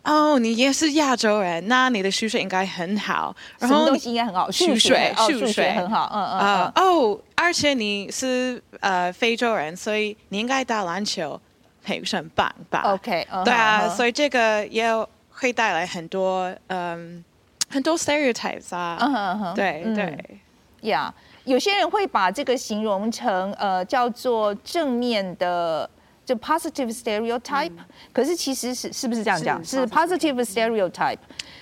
[0.05, 3.37] 哦，你也是亚洲人，那你的数学应该很好。
[3.59, 4.51] 然后东西应该很好？
[4.51, 6.11] 数学，数学很好。
[6.15, 6.39] 嗯嗯。
[6.39, 11.41] 啊哦，而且你是呃非洲人，所以你应该打篮球
[11.85, 13.27] 很很棒吧？OK。
[13.45, 14.91] 对啊，所以这个也
[15.31, 17.25] 会带来很多嗯
[17.71, 18.99] 很多 stereotypes 啊。
[19.01, 19.55] 嗯嗯嗯。
[19.55, 20.41] 对对。
[20.83, 21.15] 呀，
[21.45, 25.89] 有些人会把这个形容成呃叫做正面的。
[26.29, 29.65] 就 positive stereotype，、嗯、可是其实是是不是这样讲？
[29.65, 31.17] 是 positive stereotype。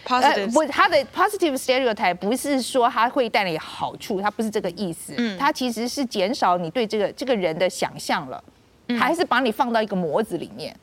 [0.09, 5.13] 呃，不，它的 positive stereotype 不是说它会带来好处，它不是这个意思。
[5.17, 8.43] 嗯，它其实是减少你对这个这个人的想象了，
[8.89, 10.75] 嗯、还是把你放到一个模子里面。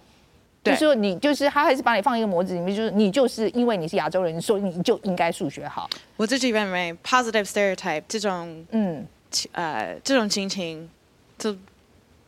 [0.61, 5.89] 对，就是说你就是他还是把你放一个模子里面，就是你就是因为你是亚洲人，所以你就应该数学好。
[6.17, 9.05] 我自己认为 positive stereotype 这种嗯
[9.53, 10.89] 呃这种情形
[11.37, 11.55] 就。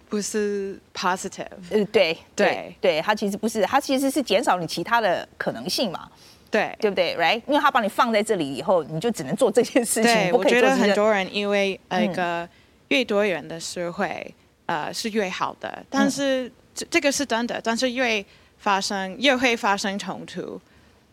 [0.07, 6.07] 不是 positive，呃，对对对，它其实不是，它其实是减少你其他的可能性嘛，
[6.55, 7.41] 对对不对？Right？
[7.47, 10.03] 因为他把你放在这里以后，你就只能做这件事情。
[10.03, 12.47] 对，我觉得很多人因为那个
[12.87, 14.33] 越多元的社会，
[14.65, 18.25] 呃，是越好的，但是这这个是真的，但是越
[18.57, 20.59] 发生越会发生冲突，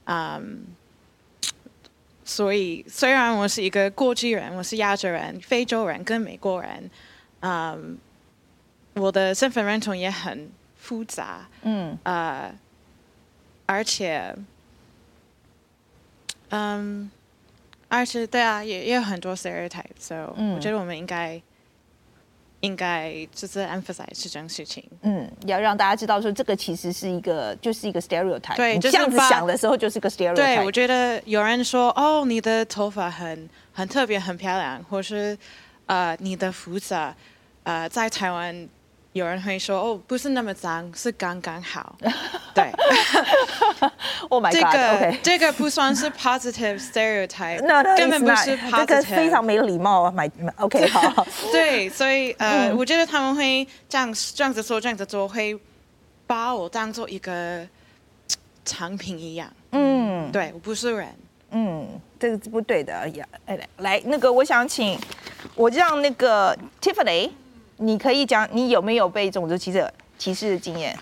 [0.05, 0.65] 嗯，
[2.25, 6.91] 所以虽然我是一个国际人，我是亚洲人、非洲人跟美国人，
[7.41, 7.99] 嗯。
[8.95, 12.55] 我的身份认同也很复杂，嗯，呃，
[13.65, 14.37] 而且，
[16.55, 17.11] 嗯，
[17.89, 20.21] 而且对啊，也也有很多 stereotype，所以
[20.55, 21.41] 我觉得我们应该
[22.61, 30.35] 应该就是 emphasize 这件事情，嗯，要让大家知道说这个其实是一个就是一个 stereotype，对，这样子想的时候就是个 stereotype。
[30.35, 35.37] 对，我觉得有人说哦，你的头发很很特别，很漂亮，或是
[35.87, 37.15] 呃，你的肤色，
[37.63, 38.69] 呃，在台湾。
[39.13, 41.95] 有人会说哦，不是那么脏，是刚刚好。
[42.55, 42.71] 对
[44.31, 45.19] ，Oh my God，这个 okay.
[45.23, 50.13] 这个不算是 positive stereotype，no, no, 根本不是 positive，这个非常没礼貌啊。
[50.13, 51.27] My OK，好。
[51.53, 55.59] 对，所以呃、嗯，我觉得他们会这样这样子说，这样子做，会
[56.27, 57.67] 把我当做一个
[58.65, 59.53] 产品一样。
[59.73, 61.15] 嗯，对，我不是人。
[61.51, 61.87] 嗯，
[62.19, 63.07] 这个是不对的。
[63.11, 64.99] 呀，哎，来，那个我想请
[65.55, 67.31] 我让那个 Tiffany。
[67.83, 70.97] 你可以讲你有没有被种族歧视歧视的经验？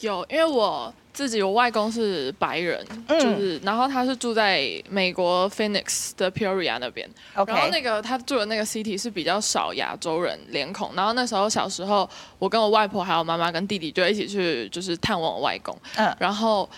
[0.00, 16.68] 有，因为我自己我外公是白人，嗯、就是然后他是住在美国 Phoenix 的 Peoria 那边.然后那个他住的那个 city 是比较少亚洲人脸孔，然后那时候小时候我跟我外婆还有妈妈跟弟弟就一起去就是探望我外公，嗯，然后。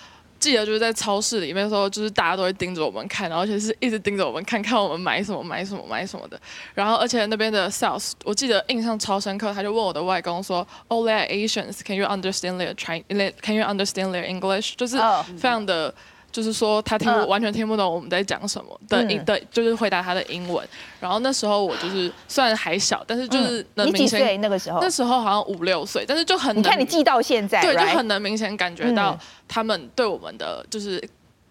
[0.45, 6.39] 记得就是在超市里面的时候，就是大家都会盯着我们看，然后而且是一直盯着我们看，看我们买什么买什么买什么的。
[6.75, 11.79] 然后而且那边的 sales，我记得印象超深刻，他就问我的外公说：“Oh, they're Asians.
[11.83, 13.33] Can you understand their Chinese?
[13.41, 14.99] Can you understand their English?” 就是
[15.39, 15.87] 非常的。
[15.87, 15.95] Oh.
[16.35, 20.69] 就是说他听不完全听不懂我们在讲什么的英的，就是回答他的英文。
[20.99, 29.17] 然后那时候我就是虽然还小，但是就是能明显那个时候那时候好像五六岁，但是就很你看你记到现在，对，就很能明显感觉到
[29.47, 31.01] 他们对我们的就是。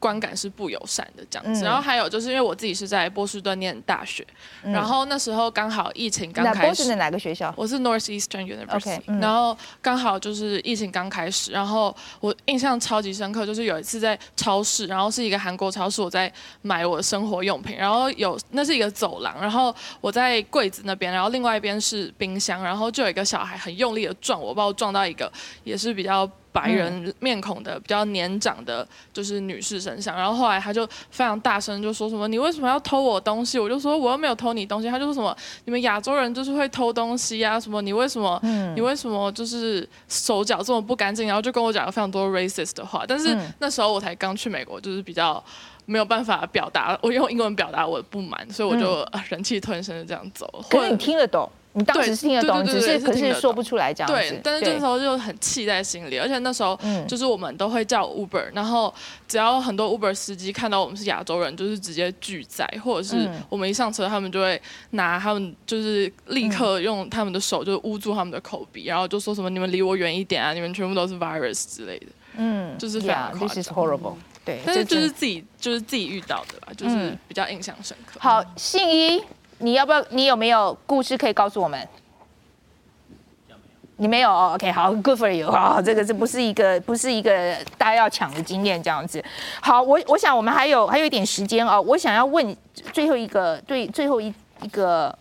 [0.04, 4.28] 观感是不友善的这样子，嗯，然后还有就是因为我自己是在波士顿念大学，
[4.64, 6.62] 嗯，然后那时候刚好疫情刚开始。
[6.66, 7.54] 波士顿哪个学校？
[7.56, 8.82] 我是 Northeastern University。
[8.82, 16.30] Okay, 嗯，然后刚好就是疫情刚开始，然后我印象超级深刻，就是有一次在超市，然后是一个韩国超市，我在
[16.62, 25.32] 买我的生活用品，然后有那是一个走廊，然后我在柜子那边，然后另外一边是冰箱，然后就有一个小孩很用力的撞我，把我撞到一个
[25.64, 26.30] 也是比较。
[26.54, 35.36] 白人面孔的比较年长的，就是女士身上，然后后来他就非常大声就说什么：“你为什么要偷我东西？”我就说：“我又没有偷你东西。”他就说什么
[35.66, 38.40] ：“你们亚洲人就是会偷东西啊，什么你为什么，
[38.76, 43.04] 你为什么就是手脚这么不干净？”然后就跟我讲了非常多 racist 的话。
[43.08, 45.44] 但是那时候我才刚去美国，就是比较
[45.86, 50.48] 没有办法表达，我用英文表达我的不满，所以我就忍气吞声的这样走。
[50.70, 51.50] 可是你听得懂？
[51.76, 54.14] 你当时是听得懂，只是可是说不出来这样子。
[54.14, 58.94] 对，但是这时候就很气在心里，而且那时候就是我们都会叫 Uber，然后
[59.28, 64.62] 只要很多 Uber 司机看到我们是亚洲人，就是直接拒载，或者是我们一上车，他们就会
[64.92, 72.06] 拿他们就是立刻用他们的手就捂住他们的口鼻，然后就说什么你们离我远一点啊，你们全部都是 virus 之类的。
[72.38, 73.48] 嗯，就是非常夸张。
[73.48, 74.16] This is horrible。
[74.46, 78.20] 对，但是就是自己就是自己遇到的吧，就是比较印象深刻。
[78.20, 79.24] 好，信一。
[79.60, 80.06] 你要不要？
[80.10, 81.88] 你有没有故事可以告诉我们？
[83.98, 85.80] 你没有？OK，好，Good for you 啊！
[85.82, 89.24] 这个这不是一个不是一个大家要抢的经验这样子。
[89.62, 92.58] 好，我我想我们还有还有一点时间哦，我想要问
[92.92, 95.16] 最后一个对最后一一个，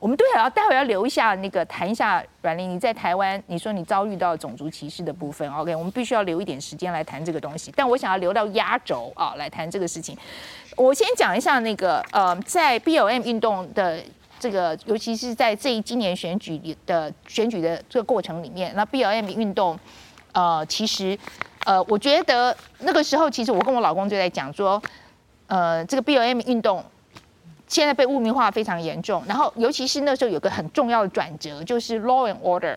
[0.00, 7.72] 我们对了，待会要留一下那个谈一下阮玲，你在台湾你说你遭遇到种族歧视的部分，OK，我们必须要留一点时间来谈这个东西。
[7.76, 10.16] 但我想要留到压轴啊来谈这个事情。
[10.74, 14.00] 我先讲一下那个呃，在 BLM 运动的。
[14.42, 19.78] 这个尤其是在这一今年选举的选举的这个过程里面，那 BLM 运动，
[20.32, 21.18] 呃，其实，
[21.66, 24.82] 呃，我觉得那个时候，其实我跟我老公就在讲说，
[25.46, 26.82] 呃，这个 BLM 运动
[27.70, 32.76] 现在被污名化非常严重，然后尤其是那时候有个很重要的转折，就是 Law and Order，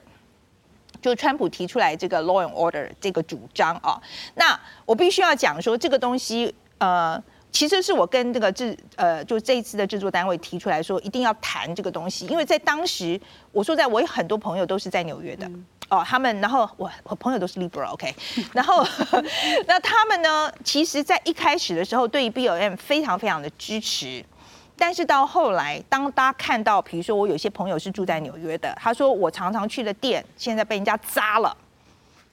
[1.01, 3.99] 就川普提出来这个 Law and Order 这个主张啊，
[4.35, 7.21] 那我必须要讲说这个东西，呃。
[7.53, 13.21] 其实是我跟这个制呃，就这一次的制作单位提出来说，一定要谈这个东西，因为在当时，
[13.51, 18.45] 我说在我有很多朋友都是在纽约的、嗯、哦，他们然后我我朋友都是 liberal，OK， okay?
[18.53, 18.83] 然后
[19.69, 24.25] 那他们呢，其实在一开始的时候对于 B O M 非常非常的支持，
[24.85, 31.55] 但是到后来，当大家看到，比如说我有些朋友是住在纽约的，他说我常常去的店现在被人家砸了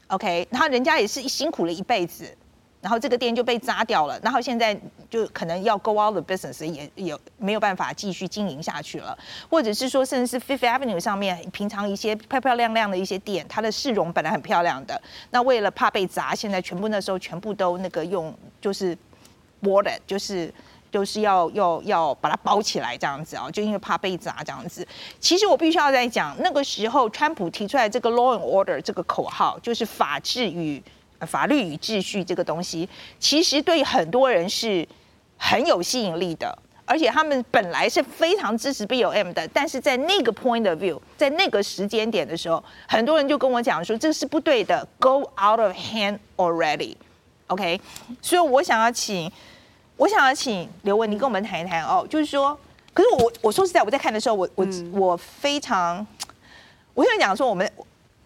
[0.09, 2.37] ，OK，然后人家也是辛苦了一辈子。
[2.81, 4.77] 然后这个店就被砸掉了，然后现在
[5.09, 9.17] 就可能要 go out the business，也也没有办法继续经营下去了，
[9.49, 18.99] 或者是说，甚至是 Fifth Avenue 上面平常一些漂漂亮亮的一些店，它的市容本来很漂亮的，那为了怕被砸，现在全部那时候全部都那个用就是
[19.63, 20.53] boarded，就是
[20.91, 24.87] 就是要要要把它包起来这样子啊，就因为怕被砸这样子。
[25.19, 30.83] 其实我必须要再讲，那个时候川普提出来这个 law and order 这个口号，就是法治与。
[31.27, 32.89] 法律与秩序这个东西，
[33.19, 34.89] 其实对很多人是
[35.37, 47.79] 很有吸引力的，而且他们本来是非常支持 BOM 的，但是在那个 point of view，在那个时间点的时候，很多人就跟我讲说这是不对的，go out of hand already，OK？
[48.23, 49.31] 所以我想要请，
[50.01, 52.59] 我想要请刘文，你跟我们谈一谈哦，就是说，
[52.95, 56.07] 可是我我说实在，我在看的时候，我我我非常，
[56.95, 57.71] 我想讲说，我们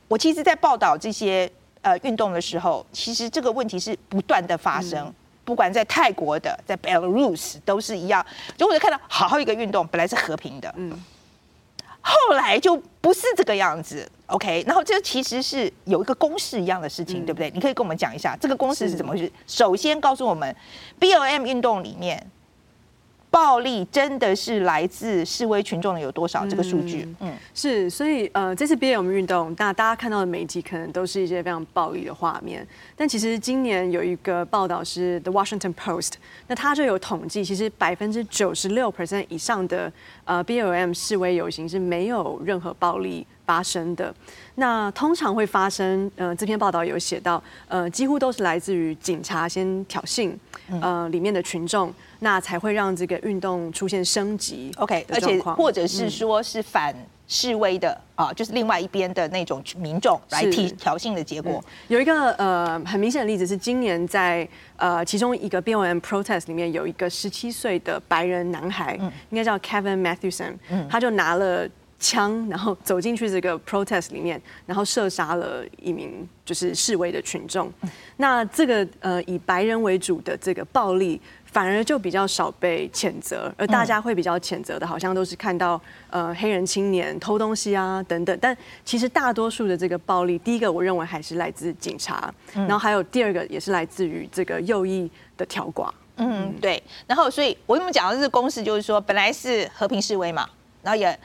[0.06, 1.50] 我其实，在报道这些。
[1.84, 5.14] 呃，运动的时候，其实这个问题是不断的发生，嗯、
[5.44, 8.24] 不管在泰国的，在 Belarus 都是一样。
[8.56, 10.98] 就我就看到好好一个运动，本来是和平的，嗯，
[12.04, 14.62] 后来就不是这个样子，OK。
[14.66, 17.50] 然后这其实是有一个公式一样的事情，嗯、对不对？
[17.52, 19.32] 你可以跟我们讲一下这个公式是怎么回事？
[19.46, 20.54] 首先告诉我们
[21.00, 22.30] ，BOM 运动里面。
[23.34, 26.46] 暴力真的是来自示威群众的有多少？
[26.46, 32.64] 这个数据，嗯，是，所以呃，这次 BLM 运动，那大家看到的媒体可能都是一些非常暴力的画面。
[32.94, 36.12] 但其实今年有一个报道是 The Washington Post，
[36.46, 39.92] 那它就有统计，其实百分之九十六 percent 以上的
[40.24, 44.14] 呃 BLM 示威游行是没有任何暴力发生的。
[44.56, 50.32] 那通常会发生，呃，这篇报道有写到，呃，几乎都是来自于警察先挑衅，
[50.80, 51.92] 呃，里面的群众。
[52.20, 56.94] 那才会让这个运动出现升级，OK，而且或者是说是反
[57.28, 61.62] 示威的、嗯、啊，就是另外一边的那种民众来提挑衅的结果。
[61.62, 71.68] 嗯、有一个呃很明显的例子是，今年在呃其中一个 BLM protest 里面，有一个十七岁的白人男孩，嗯、应该叫 Kevin Matthewson，、嗯、他就拿了
[71.98, 77.72] 枪，然后走进去这个 protest 里面，然后射杀了一名就是示威的群众。
[77.82, 81.20] 嗯、那这个呃以白人为主的这个暴力。
[81.54, 85.80] 反而就比较少被谴责，而大家会比较谴责的，好像都是看到
[86.10, 88.36] 呃黑人青年偷东西啊等等。
[88.42, 95.88] 但其实大多数的这个暴力，第一个我认为还是来自警察，然后还有第二个也是来自于这个右翼的挑寡。
[96.16, 96.82] 嗯，对。
[97.06, 100.44] 然后所以我跟你们讲的这个公式就是说，本来是和平示威嘛，
[100.82, 101.16] 然后也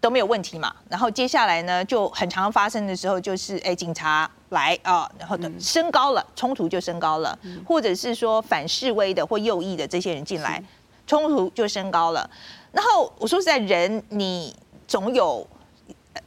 [0.00, 4.30] 都没有问题嘛，然后接下来呢就很常发生的时候就是哎警察。
[4.50, 10.60] 来啊，然后的升高了，冲突就升高了，嗯、或者是说反示威的或右翼的这些人进来，
[11.06, 12.28] 冲突就升高了。
[12.72, 14.52] 然后我说实在，人你
[14.88, 15.46] 总有，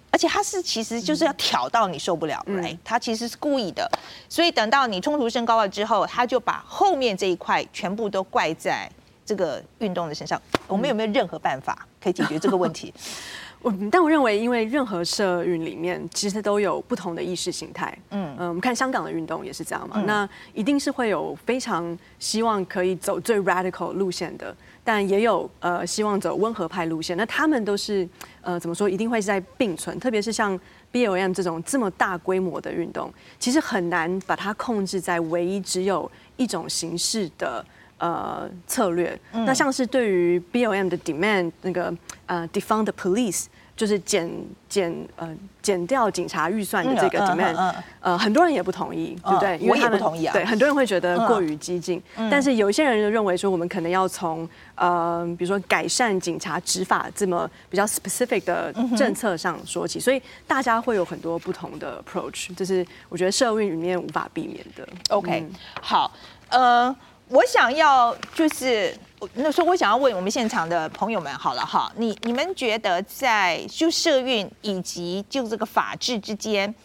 [0.09, 3.91] 而且他是其实就是要挑到你受不了，来、嗯，他其实是故意的。
[4.29, 8.89] 所以等到你冲突升高了之后，他就把后面这一块全部都怪在
[9.25, 10.41] 这个运动的身上。
[10.65, 12.93] 我们有没有任何办法可以解决这个问题？
[13.89, 17.97] 但我认为，因为任何社运里面其实都有不同的意识形态。
[18.09, 19.95] 嗯嗯，我们看香港的运动也是这样嘛。
[19.97, 24.53] 嗯、那一定是会有非常希望可以走最 radical 路线的，
[24.83, 27.15] 但也有呃希望走温和派路线。
[27.15, 28.07] 那他们都是
[28.41, 28.89] 呃怎么说？
[28.89, 29.97] 一定会是在并存。
[29.97, 30.59] 特别是像
[30.91, 37.65] BOM 这种这么大规模的运动，其实很难把它控制在唯一只有一种形式的。
[37.99, 41.95] 呃，策略，嗯、那像是对于 BOM 的 demand 那个
[42.25, 43.45] 呃 defund the police，
[43.75, 44.29] 就是减
[44.69, 49.57] 减呃减掉警察预算的这个嗯嗯、呃很多人也不同意，对不对？
[49.57, 50.33] 因为他们我也不同意啊。
[50.33, 64.87] 对，很多人会觉得过于激进，嗯、但是有一些人就认为说，我们可能要从呃比如说改善警察执法这么比较 specific 的政策上说起，所以大家会有很多不同的 approach，这是我觉得社运里面无法避免的。
[65.09, 65.51] OK，、嗯、
[65.81, 66.11] 好，
[66.49, 66.95] 呃，
[67.33, 68.95] 我想要就是。
[69.35, 76.75] 那时候我想要问我们现场的朋友们，好了哈，你你们觉得在就社运以及就这个法治之间，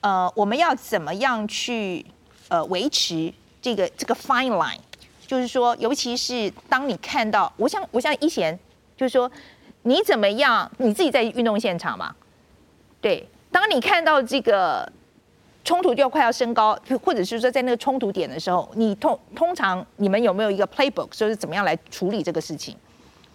[0.00, 2.04] 呃，我们要怎么样去
[2.48, 3.32] 呃维持
[3.62, 4.80] 这个这个 fine line？
[5.24, 8.58] 就是说，尤其是当你看到，我想我想一贤
[8.96, 9.30] 就是说，
[9.82, 10.68] 你怎么样？
[10.78, 12.12] 你自己在运动现场嘛？
[13.00, 14.92] 对，当你看到这个。
[15.64, 22.74] 冲突就快要升高，或者是说在那个冲突点的时候，你通通常你们有没有一个 playbook，就是怎么样来处理这个事情？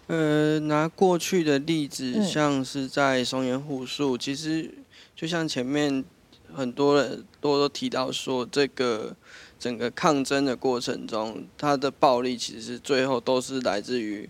[0.08, 4.70] 呃，拿过去的例子，像是在松原护树，其实
[5.16, 6.04] 就像前面
[6.52, 9.16] 很多人多都提到说，这个
[9.60, 14.28] 整个抗争的过程中，它的暴力其实最后都是来自于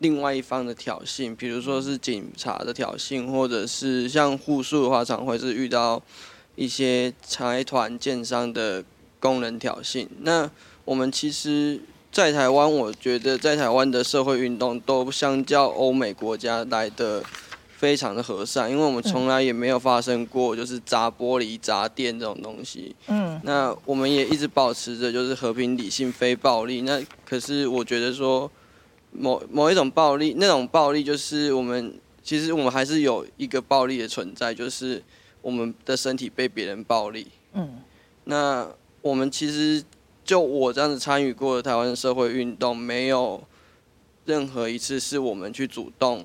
[0.00, 6.02] 另外一方的挑衅，比如说是警察的挑衅，或者是像护树的话，常会是遇到。
[6.56, 8.84] 一些财团、建商的
[9.18, 10.06] 功能挑衅。
[10.20, 10.50] 那
[10.84, 11.80] 我们其实，
[12.12, 17.24] 在台湾，我觉得在台湾的社会运动都相较欧美国家来的
[17.76, 22.94] 非常的和善，因为我们从来也没有发生过就是砸玻璃、砸店这种东西。
[23.08, 23.40] 嗯。
[23.42, 26.82] 那我们也一直保持着就是和平、理性、非暴力。
[26.82, 28.48] 那可是我觉得说，
[29.10, 35.02] 某某一种暴力，那种暴力就是我们其实我们还是有一个暴力的存在，就是。
[35.44, 37.78] 我们的身体被别人暴力，嗯，
[38.24, 38.66] 那
[39.02, 39.84] 我们其实
[40.24, 43.44] 就我这样子参与过的台湾的社会运动，没有
[44.24, 46.24] 任何一次是我们去主动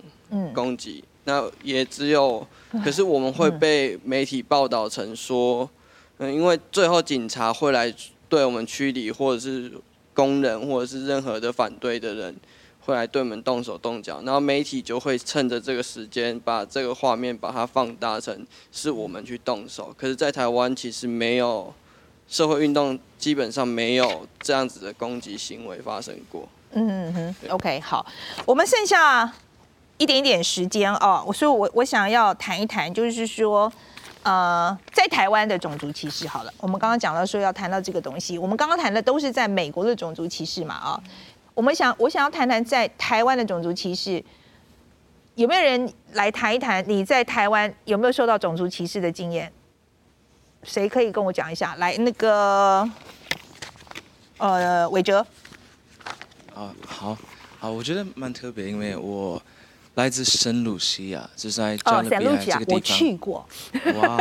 [0.53, 2.47] 攻击，嗯，那也只有，
[2.81, 5.69] 可是我们会被媒体报道成说，
[6.19, 7.93] 嗯，因为最后警察会来
[8.29, 9.69] 对我们驱离，或者是
[10.13, 12.33] 工人，或者是任何的反对的人。
[12.79, 19.93] 会来对我们动手动脚，然后媒体就会趁着这个时间把这个画面把它放大成是我们去动手。
[19.97, 21.73] 可是，在台湾其实没有
[22.27, 26.47] 社会运动，基本上没有这样子的攻击行为发生过。
[26.71, 28.05] 嗯哼，OK，好，
[28.45, 29.33] 我们剩下
[29.97, 33.71] 一点点时间哦，所以我我想要谈一谈，就是说，
[34.21, 36.27] 呃，在台湾的种族歧视。
[36.27, 41.03] 好了，我们刚刚讲到说要谈到这个东西，我们刚刚谈的都是在美国的种族歧视嘛，啊、
[41.59, 44.23] 我们想，我想要谈谈在台湾的种族歧视，
[45.35, 46.81] 有没有人来谈一谈？
[46.87, 49.51] 你在台湾有没有受到种族歧视的经验？
[50.63, 51.75] 谁可以跟我讲一下？
[51.75, 52.89] 来，那个，
[54.37, 55.19] 呃，伟哲。
[56.55, 57.17] 啊，好，
[57.59, 59.41] 好，我觉得蛮特别，因为我
[59.95, 62.73] 来自圣露西亚，就是在加勒比海这个地方。
[62.75, 63.45] 我去过。
[63.95, 64.15] 哇，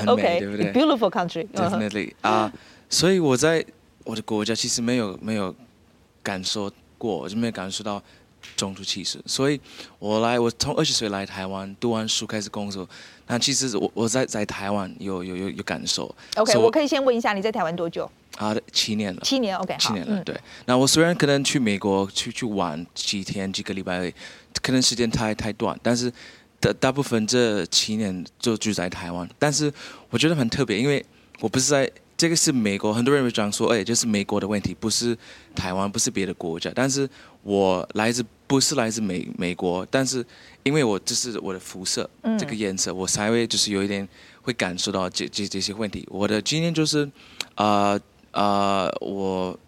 [0.00, 2.14] 很，美， okay, 对不对？Beautiful country，definitely。
[2.22, 2.52] 啊，
[2.90, 3.64] 所以我在
[4.02, 5.54] 我的国家其实没有没有。
[6.24, 6.68] 感受
[6.98, 8.02] 过，就没有感受到
[8.56, 9.60] 种族歧视，所以
[9.98, 12.88] 我来，我从二十岁来台湾，读完书开始工作。
[13.26, 16.14] 那其实我我在在台湾有有有有感受。
[16.36, 18.10] OK，我可以先问一下你在台湾多久？
[18.36, 19.20] 啊，七年了。
[19.22, 20.38] 七年，OK，七年了，嗯、对。
[20.66, 24.12] 那我虽然可能去美国去去玩几天几个礼拜，
[24.60, 26.12] 可能时间太太短，但是
[26.60, 29.28] 大大部分这七年就住在台湾。
[29.38, 29.72] 但是
[30.10, 31.04] 我觉得很特别，因为
[31.40, 31.90] 我不是在。
[32.16, 35.16] 这个是美国，很多人会讲说，哎，这是美国的问题，不是
[35.54, 36.70] 台湾，不是别的国家。
[36.72, 37.08] 但是
[37.42, 40.24] 我来自不是来自美美国，但是
[40.62, 44.08] 因为我这是我的肤色，嗯、这个颜色，我才会就是有一点
[44.42, 46.06] 会感受到这这这些问题。
[46.08, 47.04] 我的经验就是，
[47.56, 48.00] 啊、呃、
[48.30, 49.58] 啊、呃，我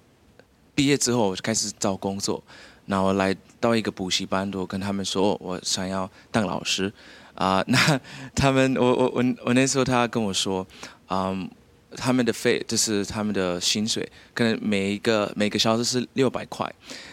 [0.74, 2.40] 毕业之后我就开始找工作，
[2.86, 6.92] 然后来到一个补习班，我跟他们说我想要当老师，
[7.34, 8.00] 啊、呃，那
[8.36, 10.64] 他们我我我我那时候他跟我说，
[11.10, 11.50] 嗯。
[11.96, 16.70] 他们的费就是他们的薪水，可能每一个每个小时是六百块，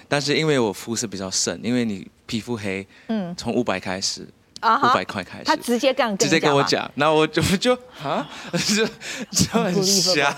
[0.07, 4.27] 但是因为我肤色比较深，因为你皮肤黑，嗯，从五百开始，
[4.61, 7.73] 五百块开始，他直接这样直接跟我讲，那我就就
[8.03, 8.85] 啊， 就
[9.31, 10.37] 就很瞎，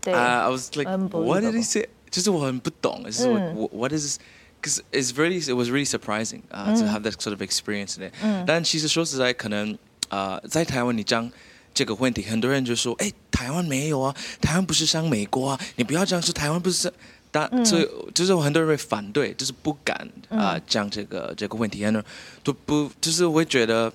[0.00, 0.12] 对。
[0.12, 1.88] 啊、uh,，I was like what did he say？
[2.10, 8.08] 就是我很不懂，就是我、嗯、what is？Because it's really it was really surprising 啊、uh, 嗯、to have that sort of experience in
[8.08, 8.44] it、嗯。
[8.46, 9.78] 但其实说实在，可能
[10.08, 11.30] 啊、uh, 在台湾你讲。
[11.72, 16.92] 这个问题，很多人就说：“哎，台湾没有啊，台湾不是像美国啊，你不要这样说，台湾不是。”
[17.32, 19.96] 但所以就是很多人会反对，就是不敢
[20.30, 22.02] 啊、呃、讲这个这个问题，很多
[22.42, 23.92] 都不就是我会觉得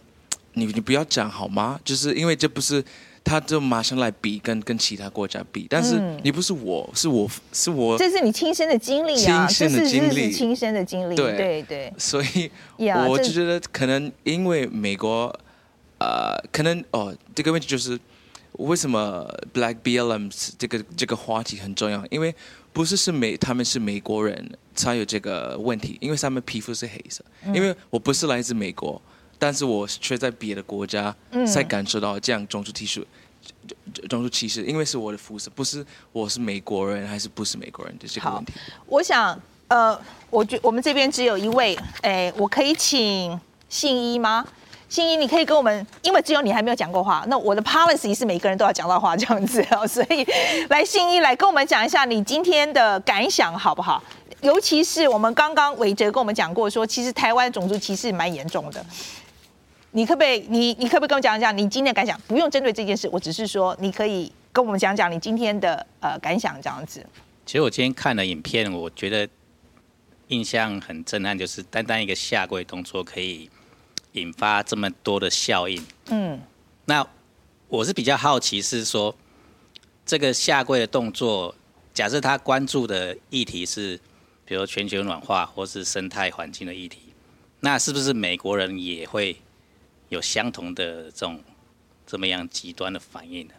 [0.54, 1.78] 你你不要讲好吗？
[1.84, 2.82] 就是因为这不是
[3.26, 11.36] 他就马上来比跟跟其他国家比，但是你不是我，是我是我，这是你亲身的经历啊，亲身的经历，亲身的经历，对。
[11.36, 12.50] 对对，所以
[13.10, 15.38] 我就觉得可能因为美国，
[16.00, 18.00] 呃，可能哦，这个问题就是
[18.54, 22.34] 为什么 Black BLM 这个这个话题很重要，因为
[22.74, 27.24] 不是是美他们是美国人才有这个问题，因为他们皮肤是黑色，
[27.54, 29.02] 因为我不是来自美国。
[29.38, 31.14] 但是我却在别的国家
[31.46, 33.06] 才感受到这样种族歧视，
[34.08, 38.54] 种族歧视，因为是我的肤色，不是我是美国人还是不是美国人的这个问题。
[38.86, 40.00] 我想，呃，
[40.30, 44.48] 我觉我们这边只有一位，哎，我可以请信一吗？
[44.88, 50.26] 信一，你可以跟我们，因为只有你还没有讲过话，那我的 policy 是每个人都要讲到话这样子哦， 所以
[50.70, 54.04] 来信一来跟我们讲一下你今天的感想好不好？
[54.42, 58.86] 尤其是我们刚刚伟哲跟我们讲过说，其实台湾种族歧视蛮严重的。
[59.92, 62.20] 你可不可以，你你可不可以跟我讲一讲你今天的感想？
[62.28, 67.04] 不用针对这件事，我只是说你可以跟我们讲讲你今天的呃感想这样子。
[67.46, 69.28] 其实我今天看了影片，我觉得
[70.28, 73.50] 印象很震撼，就是单单一个下跪动作可以
[74.16, 75.82] 引发这么多的效应。
[76.08, 76.42] 嗯，
[76.86, 77.08] 那
[77.68, 79.16] 我是比较好奇是说，
[80.06, 81.56] 这个下跪的动作，
[81.94, 84.00] 假设他关注的议题是，
[84.44, 87.00] 比如全球暖化或是生态环境的议题，
[87.60, 89.38] 那是不是美国人也会？
[90.10, 91.42] 有相同的这种
[92.06, 93.54] 这么样极端的反应呢，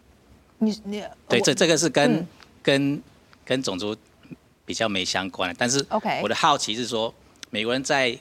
[0.59, 2.29] 你你对这这个是跟、嗯、
[2.63, 3.03] 跟
[3.45, 3.95] 跟种族
[4.65, 7.13] 比较没相关的，但是 OK，我的好奇是说，
[7.51, 8.17] 美国人在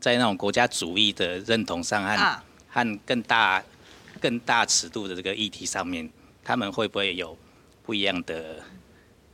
[0.00, 3.62] 在那种国家主义的认同上和、啊、和更大
[4.20, 6.08] 更大尺度的这个议题上面，
[6.42, 7.36] 他们会不会有
[7.84, 8.56] 不一样的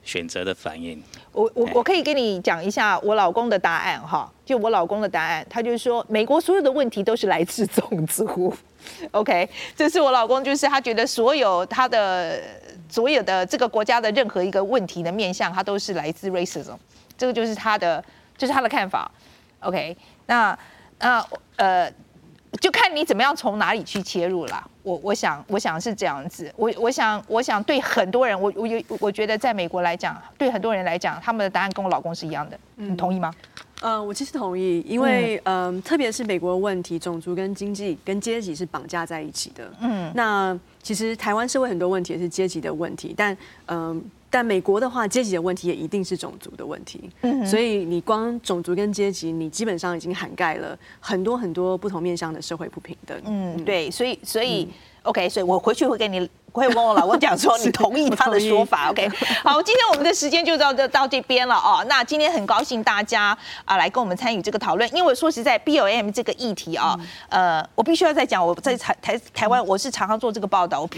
[0.02, 1.02] 选择的反应？
[1.32, 4.32] 我我我可以跟你讲一下我老公的答案哈。
[4.44, 8.54] 就我老公的答案，他就是说，美国所有的问题都是来自种族。
[9.10, 12.40] OK，这是我老公，就是他觉得所有他的
[12.88, 16.76] 所有的这个国家的任何一个问题的面向，他都是来自 racism。
[17.18, 18.02] 这个就是他的，
[18.38, 19.10] 就是他的看法。
[19.58, 19.96] OK，
[20.26, 20.58] 那
[20.98, 21.26] 那
[21.56, 21.92] 呃，
[22.60, 24.66] 就看你怎么样从哪里去切入啦。
[24.82, 26.52] 我我想我想是这样子。
[26.56, 32.58] 我我想我想对很多人，我我有我觉得在美国来讲，对很多人来讲，他们的答案跟我老公是一样的。
[32.76, 33.32] 你同意吗？
[33.82, 39.70] 呃，我其实同意，因为嗯、呃，特别是美国的问题，种族跟经济跟阶级是绑架在一起的。
[39.80, 43.36] 嗯，那其实台湾社会很多问题也是阶级的问题，但
[43.66, 47.10] 嗯、呃，但美国的话，阶级的问题也一定是种族的问题。
[47.22, 53.20] 嗯，所以你光种族跟阶级，你基本上已经涵盖了很多很多不同面向的社会不平等。
[53.26, 54.70] 嗯，对，所以所以、嗯、
[55.04, 56.28] OK，所以我回去会给你。
[56.56, 59.06] 会问我老公讲说， 你同意他的说法？OK，
[59.44, 61.84] 好，今天我们的时间就到这到这边了哦。
[61.86, 70.88] 那今天很高兴大家啊来跟我们参与这个讨论，因为说实在，BOM 这个议题啊，呃，我必须要再讲，我在台台台湾，我是常常做这个报道，我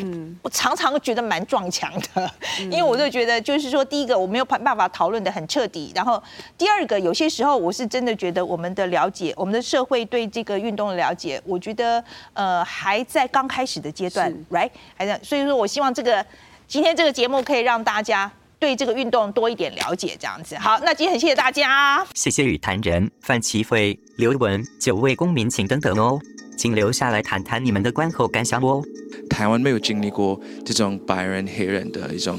[0.42, 2.30] 我常常觉得蛮撞墙的，
[2.70, 6.22] 因为我就觉得就是说，第一个我没有办法讨论的很彻底，然后
[6.56, 12.02] 第二个有些时候我是真的觉得我们的了解，我们的社会对这个运动的了解，我觉得
[12.34, 15.47] 呃还在刚开始的阶段，right，还在，所以。
[15.56, 16.24] 我希望这个
[16.66, 20.56] 今天这个节目可以让大家对这个运动多一点了解，这样子。
[20.56, 26.18] 好，那今天很谢谢大家，谢谢与谈人范奇飞、刘文九位公民，请等等哦，
[26.56, 28.82] 请留下来谈谈你们的观后感想哦。
[29.30, 32.38] 台湾没有经历过这种白人黑人的一种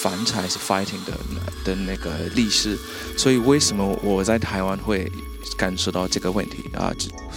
[0.00, 1.12] 反差是 fighting 的
[1.64, 2.76] 的那个历史，
[3.16, 5.10] 所以为什么我在台湾会
[5.56, 6.92] 感受到这个问题啊？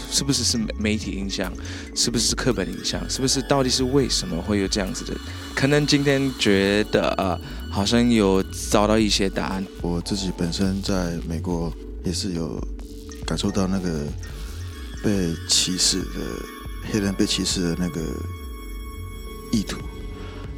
[0.09, 1.51] 是不是是媒体影响？
[1.95, 3.07] 是不是是课本影响？
[3.09, 5.15] 是不是到底是为什么会有这样子的？
[5.55, 7.39] 可能今天觉得啊，
[7.71, 9.65] 好像有找到一些答案。
[9.81, 11.71] 我自己本身在美国
[12.03, 12.61] 也是有
[13.25, 14.05] 感受到那个
[15.03, 16.19] 被歧视的
[16.91, 18.01] 黑人被歧视的那个
[19.51, 19.77] 意图。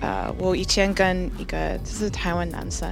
[0.01, 2.87] 呃，我以前跟一个就是台湾男生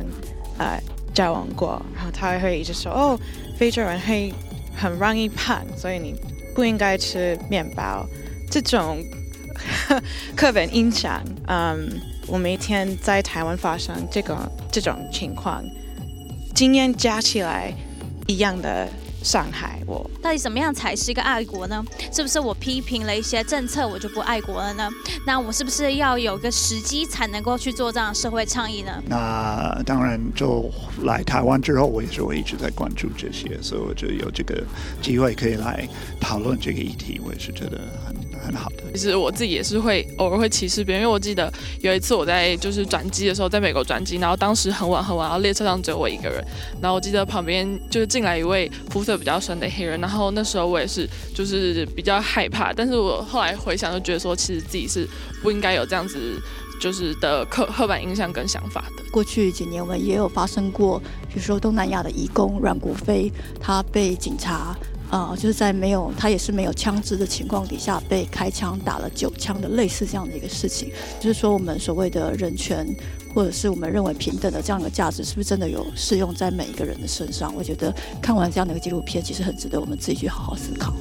[0.58, 0.82] 呃
[1.14, 3.20] 交往过，然后他会一直说哦，
[3.64, 4.34] 非洲人会
[4.76, 6.14] 很容易胖，所以你。
[6.54, 8.06] 不应该吃面包，
[8.52, 9.04] 这种
[10.36, 11.24] 课本印象。
[11.48, 11.90] 嗯，
[12.28, 14.38] 我每天在台湾发生这个
[14.72, 15.64] 这种情况，
[16.54, 17.74] 经验加起来
[18.28, 18.88] 一样的。
[19.24, 21.84] 伤害我，到底怎么样才是一个爱国呢？
[22.12, 24.90] 是不是我批评了一些政策，我就不爱国了呢？
[25.26, 29.02] 那我是不是要有个时机才能够去做这样的社会倡议呢？
[29.08, 30.70] 那当然，就
[31.04, 34.62] 来台湾之后，我也是我一直在关注这些，所以我就有这个
[35.02, 35.88] 机会可以来
[36.20, 38.84] 讨论这个议题，我也是觉得很很好的。
[38.94, 41.52] 其实我自己也是会偶尔会歧视别人，因为我记得
[41.82, 46.44] 有一次我在就是转机的时候，在美国转机，然后当时很晚很晚，然后列车上只有我一个人，
[46.82, 55.08] 然后我记得旁边就是进来一位肤色比较深的黑人，然后那时候我也是就是比较害怕，但是我后来回想就觉得说，其实自己是
[55.42, 56.40] 不应该有这样子
[56.80, 59.04] 就是的刻刻板印象跟想法的。
[59.12, 61.00] 过去几年我们也有发生过，
[61.30, 64.76] 比如说东南亚的移工阮国飞，他被警察。
[65.14, 72.84] 啊、就是在没有他也是没有枪支的情况底下被开枪打了九枪的类似这样的一个事情，就是说我们所谓的人权
[73.32, 77.54] 或者是我们认为平等的这样的价值，是不是真的有适用在每一个人的身上？
[77.56, 80.92] 我觉得看完这样的一个纪录片，其实很值得我们自己去好好思考。